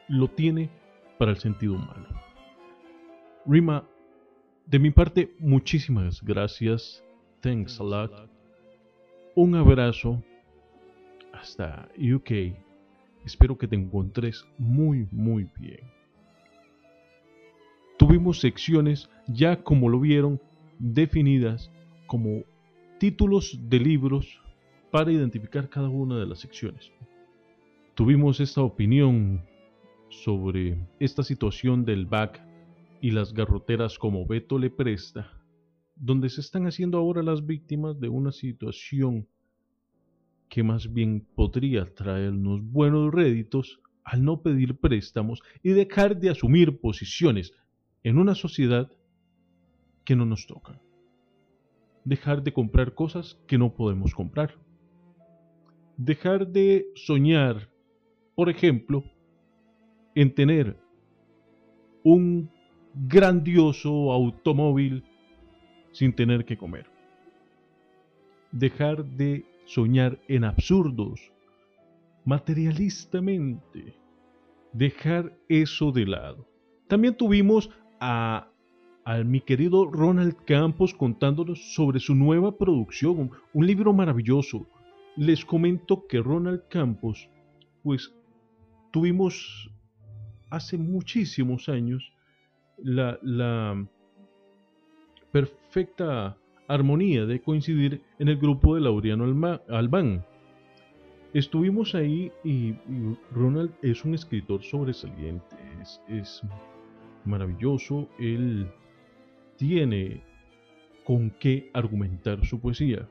lo 0.07 0.27
tiene 0.27 0.69
para 1.17 1.31
el 1.31 1.37
sentido 1.37 1.75
humano. 1.75 2.28
Rima, 3.49 3.83
de 4.67 4.77
mi 4.77 4.91
parte, 4.91 5.33
muchísimas 5.39 6.21
gracias. 6.21 7.03
Thanks 7.39 7.79
a 7.79 7.83
lot. 7.83 8.29
Un 9.33 9.55
abrazo 9.55 10.23
hasta 11.33 11.89
UK. 11.97 12.55
Espero 13.25 13.57
que 13.57 13.67
te 13.67 13.75
encontres 13.75 14.45
muy, 14.59 15.07
muy 15.11 15.49
bien. 15.57 15.79
Tuvimos 17.97 18.39
secciones 18.39 19.09
ya 19.25 19.63
como 19.63 19.89
lo 19.89 19.99
vieron 19.99 20.39
definidas 20.77 21.71
como 22.05 22.43
títulos 22.99 23.57
de 23.67 23.79
libros 23.79 24.39
para 24.91 25.11
identificar 25.11 25.67
cada 25.69 25.89
una 25.89 26.19
de 26.19 26.27
las 26.27 26.37
secciones. 26.37 26.91
Tuvimos 27.95 28.41
esta 28.41 28.61
opinión 28.61 29.41
sobre 30.09 30.77
esta 30.99 31.23
situación 31.23 31.83
del 31.83 32.05
back 32.05 32.48
y 33.01 33.11
las 33.11 33.33
garroteras 33.33 33.97
como 33.97 34.25
Beto 34.25 34.57
le 34.57 34.69
presta, 34.69 35.31
donde 35.95 36.29
se 36.29 36.41
están 36.41 36.67
haciendo 36.67 36.97
ahora 36.97 37.23
las 37.23 37.45
víctimas 37.45 37.99
de 37.99 38.09
una 38.09 38.31
situación 38.31 39.27
que 40.49 40.63
más 40.63 40.91
bien 40.91 41.25
podría 41.35 41.93
traernos 41.93 42.61
buenos 42.63 43.13
réditos 43.13 43.79
al 44.03 44.23
no 44.23 44.41
pedir 44.41 44.77
préstamos 44.77 45.41
y 45.61 45.69
dejar 45.69 46.19
de 46.19 46.29
asumir 46.29 46.79
posiciones 46.79 47.53
en 48.03 48.17
una 48.17 48.33
sociedad 48.33 48.91
que 50.03 50.15
no 50.15 50.25
nos 50.25 50.47
tocan. 50.47 50.81
Dejar 52.03 52.41
de 52.41 52.51
comprar 52.51 52.95
cosas 52.95 53.37
que 53.47 53.57
no 53.57 53.75
podemos 53.75 54.15
comprar. 54.15 54.55
Dejar 55.97 56.47
de 56.47 56.87
soñar, 56.95 57.69
por 58.35 58.49
ejemplo, 58.49 59.03
en 60.15 60.33
tener 60.33 60.79
un 62.03 62.49
grandioso 63.07 64.11
automóvil 64.11 65.03
sin 65.91 66.13
tener 66.13 66.45
que 66.45 66.57
comer. 66.57 66.87
Dejar 68.51 69.05
de 69.05 69.45
soñar 69.65 70.19
en 70.27 70.43
absurdos, 70.43 71.31
materialistamente. 72.25 73.95
Dejar 74.73 75.33
eso 75.47 75.91
de 75.91 76.05
lado. 76.05 76.47
También 76.87 77.15
tuvimos 77.15 77.69
a, 77.99 78.49
a 79.05 79.17
mi 79.23 79.41
querido 79.41 79.85
Ronald 79.85 80.35
Campos 80.45 80.93
contándonos 80.93 81.73
sobre 81.73 81.99
su 81.99 82.15
nueva 82.15 82.57
producción, 82.57 83.31
un 83.53 83.65
libro 83.65 83.93
maravilloso. 83.93 84.67
Les 85.15 85.45
comento 85.45 86.05
que 86.07 86.19
Ronald 86.19 86.67
Campos, 86.69 87.29
pues 87.83 88.13
tuvimos 88.91 89.71
hace 90.49 90.77
muchísimos 90.77 91.69
años 91.69 92.11
la, 92.83 93.87
perfecta 95.31 96.37
armonía 96.67 97.25
de 97.25 97.41
coincidir 97.41 98.01
en 98.17 98.29
el 98.29 98.37
grupo 98.37 98.75
de 98.75 98.81
Laureano 98.81 99.25
Albán. 99.69 100.25
Estuvimos 101.33 101.93
ahí 101.93 102.31
y, 102.43 102.73
Ronald 103.31 103.71
es 103.81 104.03
un 104.03 104.15
escritor 104.15 104.63
sobresaliente, 104.63 105.55
es, 105.81 106.01
es 106.07 106.41
maravilloso, 107.25 108.09
él 108.17 108.67
tiene 109.57 110.23
con 111.03 111.29
qué 111.31 111.69
argumentar 111.73 112.43
su 112.45 112.59
poesía 112.59 113.07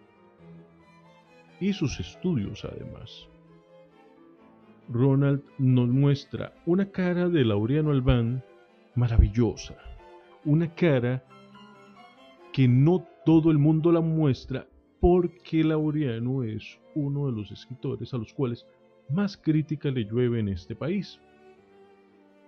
y 1.61 1.73
sus 1.73 2.01
estudios 2.01 2.65
además. 2.65 3.29
Ronald 4.89 5.43
nos 5.59 5.89
muestra 5.89 6.55
una 6.65 6.91
cara 6.91 7.29
de 7.29 7.45
Laureano 7.45 7.91
Albán 7.91 8.43
maravillosa, 8.99 9.77
una 10.45 10.75
cara 10.75 11.25
que 12.53 12.67
no 12.67 13.07
todo 13.25 13.51
el 13.51 13.59
mundo 13.59 13.93
la 13.93 14.01
muestra 14.01 14.67
porque 15.01 15.63
Laureano 15.63 16.43
es 16.43 16.79
uno 16.95 17.27
de 17.27 17.33
los 17.33 17.51
escritores 17.53 18.13
a 18.13 18.19
los 18.19 18.33
cuales 18.33 18.67
más 19.09 19.37
crítica 19.37 19.91
le 19.91 20.05
llueve 20.05 20.41
en 20.41 20.49
este 20.49 20.75
país. 20.75 21.21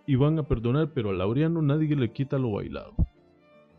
Y 0.06 0.16
van 0.16 0.38
a 0.38 0.42
perdonar, 0.42 0.90
pero 0.92 1.10
a 1.10 1.12
Laureano 1.12 1.62
nadie 1.62 1.94
le 1.94 2.10
quita 2.10 2.38
lo 2.38 2.52
bailado. 2.52 2.94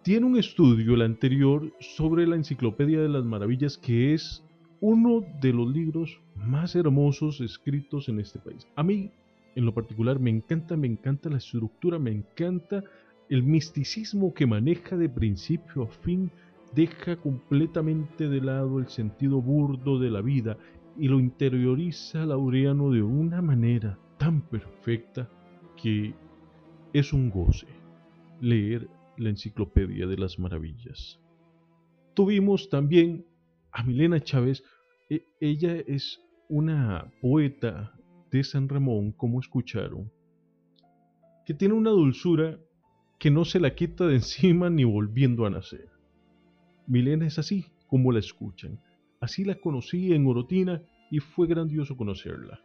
Tiene 0.03 0.25
un 0.25 0.37
estudio, 0.37 0.95
el 0.95 1.01
anterior, 1.01 1.73
sobre 1.79 2.25
la 2.25 2.37
Enciclopedia 2.37 3.01
de 3.01 3.09
las 3.09 3.25
Maravillas, 3.25 3.77
que 3.77 4.13
es 4.13 4.43
uno 4.79 5.23
de 5.41 5.53
los 5.53 5.67
libros 5.69 6.21
más 6.35 6.75
hermosos 6.75 7.41
escritos 7.41 8.07
en 8.07 8.19
este 8.19 8.39
país. 8.39 8.65
A 8.75 8.83
mí, 8.83 9.11
en 9.55 9.65
lo 9.65 9.73
particular, 9.73 10.19
me 10.19 10.29
encanta, 10.29 10.77
me 10.77 10.87
encanta 10.87 11.29
la 11.29 11.37
estructura, 11.37 11.99
me 11.99 12.11
encanta 12.11 12.83
el 13.29 13.43
misticismo 13.43 14.33
que 14.33 14.45
maneja 14.45 14.97
de 14.97 15.09
principio 15.09 15.83
a 15.83 15.87
fin, 15.87 16.31
deja 16.75 17.17
completamente 17.17 18.29
de 18.29 18.41
lado 18.41 18.79
el 18.79 18.87
sentido 18.87 19.41
burdo 19.41 19.99
de 19.99 20.09
la 20.09 20.21
vida 20.21 20.57
y 20.97 21.07
lo 21.07 21.19
interioriza 21.19 22.25
Laureano 22.25 22.91
de 22.91 23.01
una 23.01 23.41
manera 23.41 23.97
tan 24.17 24.41
perfecta 24.41 25.29
que 25.81 26.13
es 26.93 27.13
un 27.13 27.29
goce 27.29 27.67
leer 28.41 28.89
la 29.17 29.29
Enciclopedia 29.29 30.07
de 30.07 30.17
las 30.17 30.39
Maravillas. 30.39 31.19
Tuvimos 32.13 32.69
también 32.69 33.25
a 33.71 33.83
Milena 33.83 34.19
Chávez, 34.19 34.63
e, 35.09 35.25
ella 35.39 35.75
es 35.75 36.21
una 36.49 37.11
poeta 37.21 37.93
de 38.31 38.43
San 38.43 38.69
Ramón, 38.69 39.11
como 39.11 39.39
escucharon, 39.39 40.11
que 41.45 41.53
tiene 41.53 41.73
una 41.73 41.89
dulzura 41.89 42.59
que 43.19 43.29
no 43.29 43.45
se 43.45 43.59
la 43.59 43.75
quita 43.75 44.07
de 44.07 44.15
encima 44.15 44.69
ni 44.69 44.83
volviendo 44.83 45.45
a 45.45 45.49
nacer. 45.49 45.89
Milena 46.87 47.27
es 47.27 47.37
así 47.37 47.65
como 47.87 48.11
la 48.11 48.19
escuchan. 48.19 48.79
Así 49.19 49.43
la 49.43 49.55
conocí 49.55 50.13
en 50.13 50.25
Orotina 50.25 50.81
y 51.11 51.19
fue 51.19 51.45
grandioso 51.45 51.95
conocerla. 51.95 52.59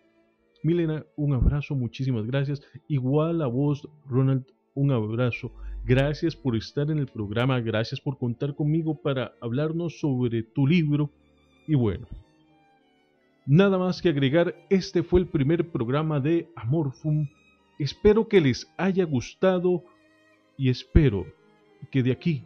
Milena, 0.63 1.05
un 1.17 1.35
abrazo, 1.35 1.75
muchísimas 1.75 2.27
gracias. 2.27 2.63
Igual 2.89 3.43
a 3.43 3.47
vos, 3.47 3.89
Ronald, 4.07 4.47
un 4.75 4.93
abrazo. 4.93 5.53
Gracias 5.85 6.35
por 6.35 6.57
estar 6.57 6.91
en 6.91 6.99
el 6.99 7.07
programa, 7.07 7.61
gracias 7.61 8.01
por 8.01 8.19
contar 8.19 8.55
conmigo 8.55 9.01
para 9.01 9.35
hablarnos 9.41 10.01
sobre 10.01 10.43
tu 10.43 10.67
libro. 10.67 11.11
Y 11.67 11.75
bueno, 11.75 12.07
nada 13.47 13.79
más 13.79 14.03
que 14.03 14.09
agregar, 14.09 14.55
este 14.69 15.03
fue 15.03 15.21
el 15.21 15.27
primer 15.27 15.71
programa 15.71 16.21
de 16.21 16.51
Amorfum. 16.57 17.29
Espero 17.79 18.29
que 18.29 18.41
les 18.41 18.71
haya 18.77 19.05
gustado 19.05 19.85
y 20.59 20.69
espero 20.69 21.27
que 21.91 22.03
de 22.03 22.13
aquí, 22.13 22.43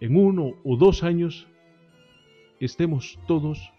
en 0.00 0.16
uno 0.16 0.54
o 0.64 0.76
dos 0.76 1.02
años, 1.02 1.46
estemos 2.60 3.18
todos 3.26 3.72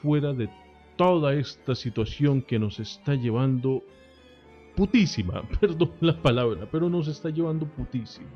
fuera 0.00 0.32
de 0.32 0.48
toda 0.96 1.34
esta 1.34 1.74
situación 1.74 2.42
que 2.42 2.58
nos 2.58 2.78
está 2.78 3.14
llevando 3.14 3.82
putísima, 4.76 5.42
perdón 5.60 5.92
la 6.00 6.20
palabra, 6.20 6.68
pero 6.70 6.88
nos 6.88 7.08
está 7.08 7.30
llevando 7.30 7.66
putísima. 7.66 8.28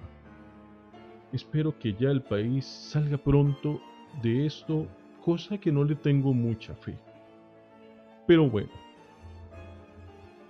Espero 1.33 1.78
que 1.78 1.95
ya 1.95 2.11
el 2.11 2.22
país 2.22 2.66
salga 2.66 3.16
pronto 3.16 3.80
de 4.22 4.47
esto, 4.47 4.87
cosa 5.25 5.59
que 5.59 5.73
no 5.73 5.85
le 5.85 5.95
tengo 5.95 6.35
mucha 6.35 6.75
fe. 6.75 6.99
Pero 8.27 8.49
bueno, 8.49 8.70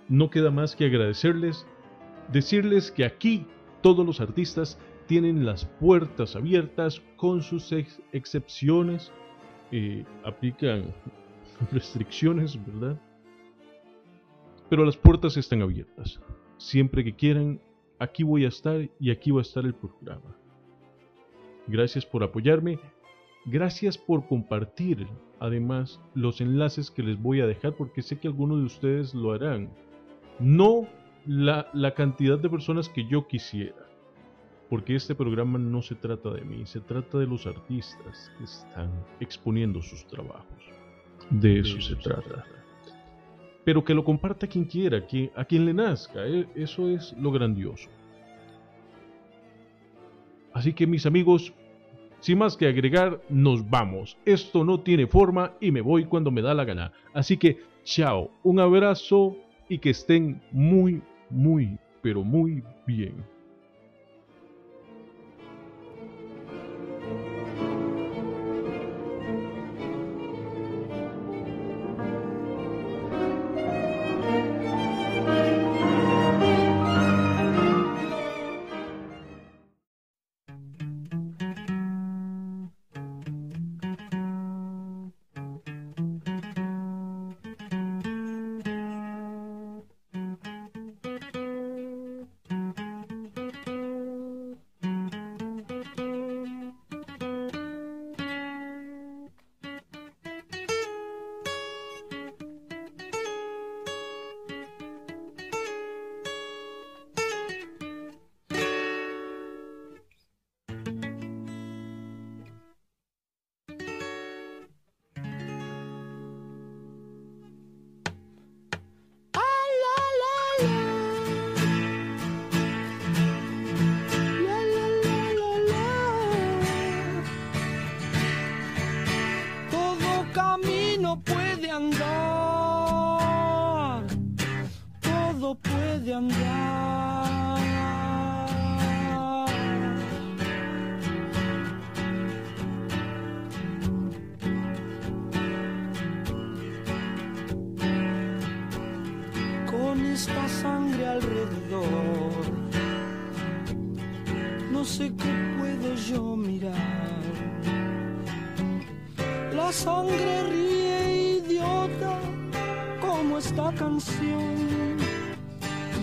no 0.09 0.29
queda 0.29 0.51
más 0.51 0.75
que 0.75 0.85
agradecerles, 0.85 1.65
decirles 2.31 2.91
que 2.91 3.05
aquí 3.05 3.45
todos 3.81 4.05
los 4.05 4.19
artistas 4.19 4.77
tienen 5.07 5.45
las 5.45 5.65
puertas 5.65 6.35
abiertas 6.35 7.01
con 7.15 7.41
sus 7.41 7.71
excepciones, 8.11 9.11
eh, 9.71 10.05
aplican 10.23 10.93
restricciones, 11.71 12.57
¿verdad? 12.65 12.99
pero 14.73 14.85
las 14.85 14.97
puertas 14.97 15.37
están 15.37 15.61
abiertas. 15.61 16.19
Siempre 16.57 17.03
que 17.03 17.13
quieran, 17.13 17.61
aquí 17.99 18.23
voy 18.23 18.45
a 18.45 18.47
estar 18.47 18.89
y 18.99 19.11
aquí 19.11 19.29
va 19.29 19.37
a 19.37 19.43
estar 19.43 19.63
el 19.65 19.75
programa. 19.75 20.35
Gracias 21.67 22.07
por 22.07 22.23
apoyarme, 22.23 22.79
gracias 23.45 23.97
por 23.97 24.27
compartir 24.27 25.07
además 25.39 25.99
los 26.13 26.39
enlaces 26.41 26.89
que 26.89 27.03
les 27.03 27.21
voy 27.21 27.41
a 27.41 27.47
dejar 27.47 27.73
porque 27.75 28.01
sé 28.01 28.17
que 28.17 28.27
algunos 28.27 28.59
de 28.59 28.65
ustedes 28.65 29.13
lo 29.13 29.33
harán. 29.33 29.69
No 30.39 30.87
la, 31.25 31.69
la 31.73 31.93
cantidad 31.93 32.39
de 32.39 32.49
personas 32.49 32.89
que 32.89 33.05
yo 33.05 33.27
quisiera, 33.27 33.87
porque 34.69 34.95
este 34.95 35.15
programa 35.15 35.59
no 35.59 35.81
se 35.81 35.95
trata 35.95 36.31
de 36.31 36.41
mí, 36.41 36.65
se 36.65 36.79
trata 36.79 37.17
de 37.17 37.27
los 37.27 37.45
artistas 37.45 38.31
que 38.37 38.45
están 38.45 38.89
exponiendo 39.19 39.81
sus 39.81 40.05
trabajos. 40.07 40.63
De 41.29 41.59
eso, 41.59 41.79
se, 41.81 41.95
trata 41.95 42.45
pero 43.63 43.83
que 43.83 43.93
lo 43.93 44.03
comparta 44.03 44.47
quien 44.47 44.65
quiera, 44.65 45.05
que, 45.05 45.31
a 45.35 45.45
quien 45.45 45.65
le 45.65 45.73
nazca. 45.73 46.25
Eh, 46.25 46.47
eso 46.55 46.89
es 46.89 47.13
lo 47.13 47.31
grandioso. 47.31 47.89
Así 50.53 50.73
que 50.73 50.85
mis 50.85 51.05
amigos, 51.05 51.53
sin 52.23 52.37
más 52.37 52.55
que 52.55 52.67
agregar, 52.67 53.19
nos 53.27 53.69
vamos. 53.69 54.17
Esto 54.23 54.63
no 54.63 54.79
tiene 54.79 55.07
forma 55.07 55.51
y 55.59 55.71
me 55.71 55.81
voy 55.81 56.05
cuando 56.05 56.31
me 56.31 56.41
da 56.41 56.53
la 56.53 56.63
gana. 56.63 56.93
Así 57.13 57.35
que, 57.35 57.57
chao, 57.83 58.31
un 58.43 58.61
abrazo 58.61 59.35
y 59.67 59.77
que 59.77 59.89
estén 59.89 60.41
muy, 60.49 61.01
muy, 61.29 61.77
pero 62.01 62.23
muy 62.23 62.63
bien. 62.87 63.32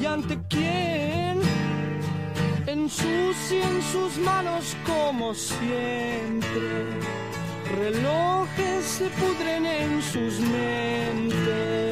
¿Y 0.01 0.07
ante 0.07 0.39
quién? 0.49 1.41
Ensucien 2.67 3.83
sus 3.93 4.19
manos 4.19 4.77
como 4.87 5.35
siempre. 5.35 6.87
Relojes 7.77 8.85
se 8.85 9.09
pudren 9.11 9.67
en 9.67 10.03
sus 10.03 10.41
mentes 10.41 11.90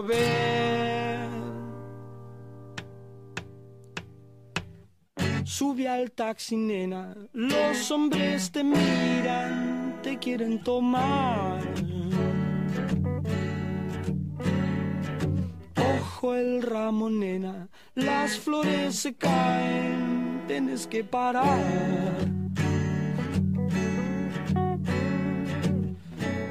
llover. 0.00 1.28
Sube 5.44 5.88
al 5.88 6.10
taxi, 6.12 6.56
nena. 6.56 7.14
Los 7.32 7.90
hombres 7.90 8.50
te 8.50 8.64
miran, 8.64 9.98
te 10.02 10.18
quieren 10.18 10.62
tomar. 10.62 11.60
Ojo 15.76 16.34
el 16.34 16.62
ramo, 16.62 17.10
nena. 17.10 17.68
Las 17.94 18.38
flores 18.38 18.96
se 18.96 19.14
caen, 19.14 20.44
tienes 20.46 20.86
que 20.86 21.04
parar. 21.04 22.39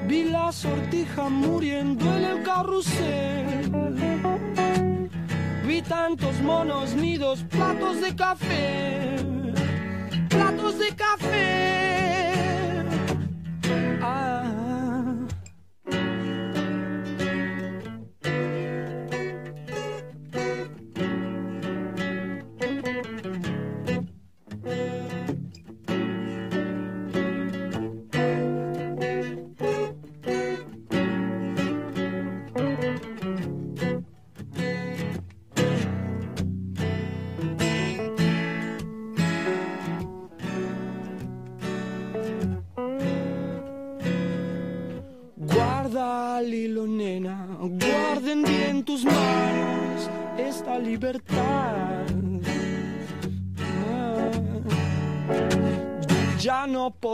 Vi 0.10 0.24
la 0.24 0.52
sortija 0.52 1.30
muriendo 1.30 2.04
en 2.18 2.24
el 2.24 2.42
carrusel. 2.42 3.72
Vi 5.68 5.84
tantos 5.84 6.42
monos 6.42 6.96
nidos, 6.96 7.46
platos 7.48 8.02
de 8.02 8.16
café, 8.16 9.18
platos 10.28 10.80
de 10.80 10.96
café. 10.96 11.89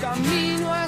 Camino 0.00 0.79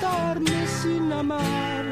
estarme 0.00 0.66
sin 0.66 1.12
amar. 1.12 1.84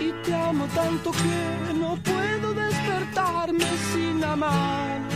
Y 0.00 0.12
te 0.24 0.34
amo 0.34 0.66
tanto 0.74 1.12
que 1.12 1.74
no 1.74 1.96
puedo 2.02 2.54
despertarme 2.54 3.66
sin 3.92 4.24
amar. 4.24 5.15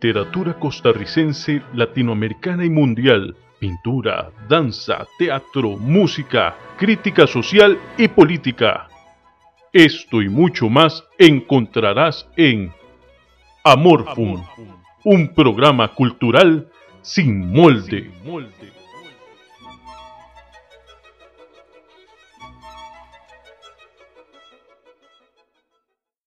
Literatura 0.00 0.54
costarricense, 0.54 1.60
latinoamericana 1.74 2.64
y 2.64 2.70
mundial, 2.70 3.36
pintura, 3.58 4.30
danza, 4.48 5.06
teatro, 5.18 5.76
música, 5.76 6.56
crítica 6.78 7.26
social 7.26 7.78
y 7.98 8.08
política. 8.08 8.88
Esto 9.74 10.22
y 10.22 10.30
mucho 10.30 10.70
más 10.70 11.04
encontrarás 11.18 12.26
en 12.38 12.72
Amorfum, 13.62 14.42
un 15.04 15.34
programa 15.34 15.88
cultural 15.88 16.66
sin 17.02 17.52
molde. 17.52 18.10